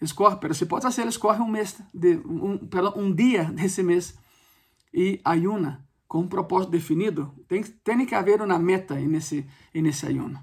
Escorre, 0.00 0.38
pero 0.40 0.54
se 0.54 0.66
pode 0.66 0.82
fazer, 0.82 1.06
escorre 1.08 1.40
um 1.40 1.48
mês, 1.48 1.82
de, 1.92 2.16
um, 2.24 2.58
perdão, 2.58 2.94
um 2.96 3.12
dia 3.12 3.44
desse 3.52 3.82
mês 3.82 4.16
e 4.94 5.20
ayuna 5.24 5.84
com 6.06 6.20
um 6.20 6.28
propósito 6.28 6.70
definido. 6.70 7.34
Tem, 7.46 7.62
tem 7.62 8.06
que 8.06 8.14
haver 8.14 8.40
uma 8.40 8.58
meta 8.58 8.94
nesse, 8.94 9.46
nesse 9.74 10.06
ayuno. 10.06 10.42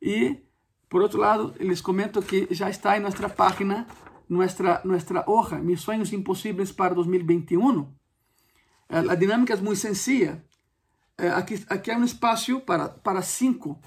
E, 0.00 0.42
por 0.88 1.00
outro 1.02 1.18
lado, 1.18 1.54
les 1.58 1.80
comento 1.80 2.20
que 2.20 2.48
já 2.50 2.68
está 2.68 2.96
em 2.96 3.00
nossa 3.00 3.28
página, 3.28 3.86
nossa, 4.28 4.82
nossa 4.84 5.24
hoja, 5.26 5.58
Mis 5.58 5.80
Sueños 5.80 6.12
Impossíveis 6.12 6.70
para 6.70 6.94
2021. 6.94 7.90
A 8.88 9.14
dinâmica 9.14 9.54
é 9.54 9.56
muito 9.56 9.80
sencilla. 9.80 10.44
Aqui, 11.16 11.64
aqui 11.68 11.92
há 11.92 11.96
um 11.96 12.04
espaço 12.04 12.60
para, 12.60 12.88
para 12.88 13.22
cinco, 13.22 13.78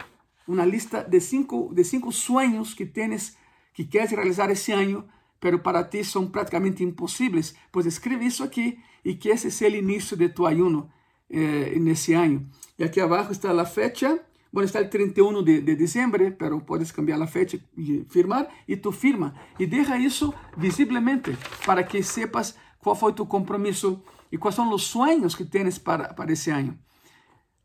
uma 0.48 0.64
lista 0.64 1.04
de 1.04 1.20
cinco, 1.20 1.74
de 1.74 1.84
cinco 1.84 2.10
sueños 2.10 2.74
que 2.74 2.86
tienes 2.86 3.36
que 3.74 3.84
queres 3.84 4.12
realizar 4.12 4.50
esse 4.50 4.72
ano, 4.72 5.06
pero 5.38 5.60
para 5.60 5.84
ti 5.84 6.06
são 6.06 6.28
praticamente 6.28 6.84
impossíveis, 6.84 7.54
pues 7.70 7.86
escreve 7.86 8.26
isso 8.26 8.44
aqui 8.44 8.80
e 9.04 9.16
que 9.16 9.30
esse 9.30 9.52
seja 9.52 9.76
o 9.76 9.80
início 9.80 10.16
de 10.16 10.30
tu 10.30 10.48
ayuno 10.48 10.90
eh, 11.30 11.78
nesse 11.80 12.14
ano. 12.14 12.50
E 12.80 12.86
aqui 12.86 13.02
abaixo 13.02 13.34
está 13.34 13.52
a 13.52 13.66
fecha, 13.66 14.24
bueno, 14.50 14.66
está 14.66 14.80
el 14.80 14.90
31 14.90 15.44
de, 15.44 15.62
de 15.62 15.76
diciembre, 15.76 16.32
pero 16.32 16.62
puedes 16.62 16.94
cambiar 16.94 17.22
a 17.22 17.28
fecha 17.28 17.60
e 17.78 18.06
firmar, 18.10 18.48
e 18.66 18.78
tu 18.78 18.94
firma. 18.94 19.36
E 19.60 19.68
deixa 19.68 19.98
isso 19.98 20.34
visiblemente 20.56 21.38
para 21.66 21.84
que 21.84 22.02
sepas 22.02 22.56
qual 22.80 22.96
foi 22.96 23.12
tu 23.12 23.26
compromisso 23.26 24.02
e 24.32 24.38
quais 24.38 24.56
são 24.56 24.74
os 24.74 24.84
sonhos 24.84 25.36
que 25.36 25.44
tens 25.44 25.78
para, 25.78 26.14
para 26.14 26.32
esse 26.32 26.50
ano. 26.50 26.87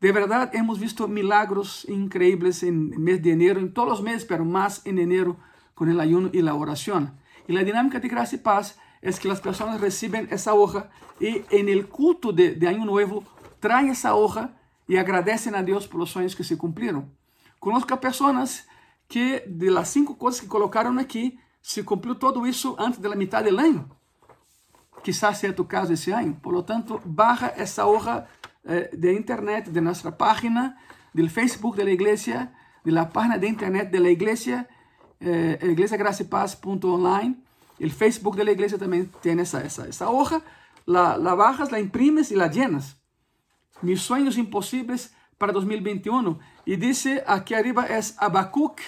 De 0.03 0.11
verdade, 0.11 0.57
hemos 0.57 0.79
visto 0.79 1.07
milagros 1.07 1.85
increíbles 1.87 2.61
em 2.61 2.73
mês 2.73 3.21
de 3.21 3.29
enero, 3.29 3.61
em 3.61 3.69
todos 3.69 3.99
os 3.99 4.01
meses, 4.01 4.25
pero 4.25 4.43
mais 4.43 4.85
em 4.85 4.99
enero 4.99 5.37
con 5.73 5.89
el 5.89 5.97
ayuno 5.97 6.29
y 6.33 6.41
la 6.41 6.55
oración. 6.55 7.17
Y 7.47 7.53
la 7.53 7.63
dinámica 7.63 8.01
de 8.01 8.09
gracia 8.09 8.35
y 8.35 8.39
paz 8.39 8.77
es 9.01 9.17
que 9.17 9.29
las 9.29 9.39
personas 9.39 9.79
reciben 9.79 10.27
esa 10.29 10.53
hoja 10.55 10.89
y 11.21 11.43
en 11.49 11.69
el 11.69 11.87
culto 11.87 12.33
de, 12.33 12.53
de 12.53 12.67
Año 12.67 12.83
Nuevo 12.83 13.23
traen 13.61 13.91
esa 13.91 14.13
hoja 14.13 14.57
y 14.89 14.97
agradecen 14.97 15.55
a 15.55 15.63
Dios 15.63 15.87
por 15.87 16.01
los 16.01 16.11
sueños 16.11 16.35
que 16.35 16.43
se 16.43 16.57
cumplieron. 16.57 17.09
Conozco 17.57 17.93
a 17.93 18.01
personas 18.01 18.67
que 19.07 19.45
de 19.47 19.71
las 19.71 19.87
cinco 19.87 20.17
cosas 20.17 20.41
que 20.41 20.49
colocaron 20.49 20.99
aquí, 20.99 21.39
se 21.61 21.85
cumplió 21.85 22.17
todo 22.17 22.45
eso 22.45 22.75
antes 22.77 23.01
de 23.01 23.07
la 23.07 23.15
mitad 23.15 23.41
del 23.41 23.57
año. 23.57 23.87
Quizás 25.01 25.39
sea 25.39 25.55
tu 25.55 25.65
caso 25.65 25.93
ese 25.93 26.13
año. 26.13 26.37
Por 26.41 26.51
lo 26.51 26.65
tanto, 26.65 26.99
baja 27.05 27.47
esa 27.47 27.85
hoja 27.85 28.27
eh, 28.65 28.89
de 28.93 29.13
internet 29.13 29.65
de 29.67 29.81
nuestra 29.81 30.17
página, 30.17 30.77
del 31.13 31.29
Facebook 31.29 31.75
de 31.75 31.85
la 31.85 31.91
iglesia, 31.91 32.53
de 32.83 32.91
la 32.91 33.09
página 33.09 33.37
de 33.37 33.47
internet 33.47 33.91
de 33.91 33.99
la 33.99 34.09
iglesia 34.09 34.67
eh, 35.19 35.57
iglesiagraciapaz.online. 35.61 37.37
El 37.79 37.91
Facebook 37.91 38.35
de 38.35 38.43
la 38.43 38.51
iglesia 38.51 38.77
también 38.77 39.11
tiene 39.21 39.43
esa, 39.43 39.63
esa, 39.63 39.87
esa 39.87 40.09
hoja. 40.09 40.41
La, 40.85 41.17
la, 41.17 41.33
bajas, 41.33 41.71
la 41.71 41.79
imprimes 41.79 42.31
y 42.31 42.35
la 42.35 42.47
llenas. 42.47 42.97
Mis 43.81 44.01
sueños 44.01 44.37
imposibles 44.37 45.13
para 45.37 45.53
2021. 45.53 46.39
Y 46.65 46.75
dice, 46.75 47.23
aquí 47.27 47.53
arriba 47.53 47.85
es 47.85 48.15
Habacuc 48.19 48.79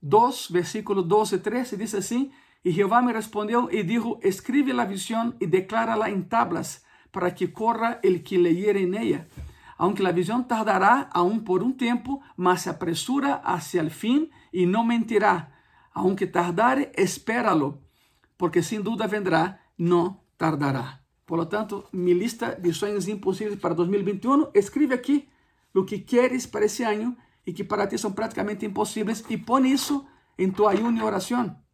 2, 0.00 0.52
versículo 0.52 1.02
12, 1.02 1.38
13, 1.38 1.76
dice 1.76 1.98
así, 1.98 2.32
y 2.62 2.72
Jehová 2.72 3.02
me 3.02 3.12
respondió 3.12 3.68
y 3.70 3.82
dijo, 3.82 4.18
escribe 4.22 4.72
la 4.72 4.84
visión 4.84 5.36
y 5.40 5.46
declárala 5.46 6.08
en 6.08 6.28
tablas 6.28 6.84
para 7.10 7.34
que 7.34 7.52
corra 7.52 8.00
el 8.02 8.22
que 8.22 8.38
leyere 8.38 8.82
en 8.82 8.94
ella. 8.94 9.28
Aunque 9.76 10.02
la 10.02 10.12
visión 10.12 10.48
tardará 10.48 11.08
aún 11.12 11.44
por 11.44 11.62
un 11.62 11.76
tiempo, 11.76 12.20
mas 12.36 12.62
se 12.62 12.70
apresura 12.70 13.34
hacia 13.34 13.80
el 13.80 13.90
fin 13.90 14.30
y 14.50 14.66
no 14.66 14.84
mentirá. 14.84 15.54
Aunque 15.92 16.26
tardare, 16.26 16.92
espéralo, 16.94 17.80
porque 18.36 18.62
sin 18.62 18.82
duda 18.82 19.06
vendrá, 19.06 19.62
no 19.76 20.24
tardará. 20.36 21.04
Por 21.24 21.38
lo 21.38 21.48
tanto, 21.48 21.88
mi 21.92 22.14
lista 22.14 22.54
de 22.54 22.72
sueños 22.72 23.06
imposibles 23.06 23.58
para 23.58 23.74
2021, 23.74 24.50
escribe 24.54 24.94
aquí 24.94 25.28
lo 25.72 25.86
que 25.86 26.04
quieres 26.04 26.46
para 26.48 26.66
ese 26.66 26.84
año 26.84 27.16
y 27.44 27.52
que 27.52 27.64
para 27.64 27.88
ti 27.88 27.98
son 27.98 28.14
prácticamente 28.14 28.66
imposibles 28.66 29.24
y 29.28 29.36
pon 29.36 29.66
eso 29.66 30.06
en 30.36 30.52
tu 30.52 30.68
ayuno 30.68 30.98
y 30.98 31.02
oración 31.02 31.67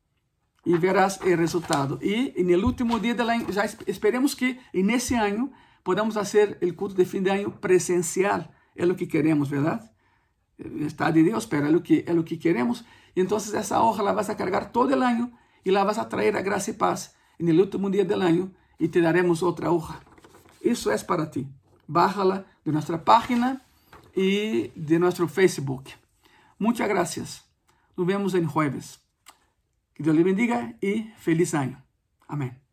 e 0.64 0.76
verás 0.78 1.20
o 1.20 1.36
resultado. 1.36 1.98
E 2.02 2.42
no 2.42 2.66
último 2.66 2.98
dia 2.98 3.14
do 3.14 3.22
ano, 3.22 3.52
já 3.52 3.64
esperemos 3.86 4.34
que 4.34 4.58
nesse 4.72 5.14
ano 5.14 5.52
podamos 5.82 6.14
fazer 6.14 6.58
o 6.62 6.74
culto 6.74 6.94
de 6.94 7.04
fim 7.04 7.22
de 7.22 7.30
ano 7.30 7.50
presencial. 7.50 8.48
É 8.74 8.84
o 8.84 8.94
que 8.94 9.06
queremos, 9.06 9.48
verdade? 9.48 9.88
Está 10.58 11.10
de 11.10 11.22
Deus, 11.22 11.44
espera 11.44 11.68
é 11.68 11.76
o 11.76 11.80
que, 11.80 12.04
é 12.06 12.12
o 12.12 12.24
que 12.24 12.36
queremos. 12.36 12.84
E 13.14 13.20
então, 13.20 13.36
essa 13.36 13.82
hoja 13.82 14.02
la 14.02 14.12
vas 14.12 14.30
a 14.30 14.34
cargar 14.34 14.72
todo 14.72 14.90
o 14.90 15.02
ano 15.02 15.32
e 15.64 15.70
la 15.70 15.84
vas 15.84 15.98
a 15.98 16.04
trazer 16.04 16.36
a 16.36 16.42
graça 16.42 16.70
e 16.70 16.74
paz 16.74 17.14
no 17.38 17.52
último 17.60 17.90
dia 17.90 18.04
do 18.04 18.14
ano 18.14 18.52
e 18.78 18.88
te 18.88 19.00
daremos 19.00 19.42
outra 19.42 19.70
hoja. 19.70 20.00
Isso 20.62 20.90
é 20.90 20.98
para 20.98 21.26
ti. 21.26 21.46
Bájala 21.86 22.46
de 22.64 22.72
nossa 22.72 22.96
página 22.96 23.60
e 24.16 24.72
de 24.74 24.98
nosso 24.98 25.28
Facebook. 25.28 25.92
Muchas 26.58 26.88
gracias. 26.88 27.44
Nos 27.96 28.06
vemos 28.06 28.34
em 28.34 28.48
jueves. 28.48 29.03
Que 29.94 30.02
Dios 30.02 30.14
le 30.14 30.24
bendiga 30.24 30.76
y 30.80 31.12
feliz 31.18 31.54
año. 31.54 31.84
Amén. 32.26 32.63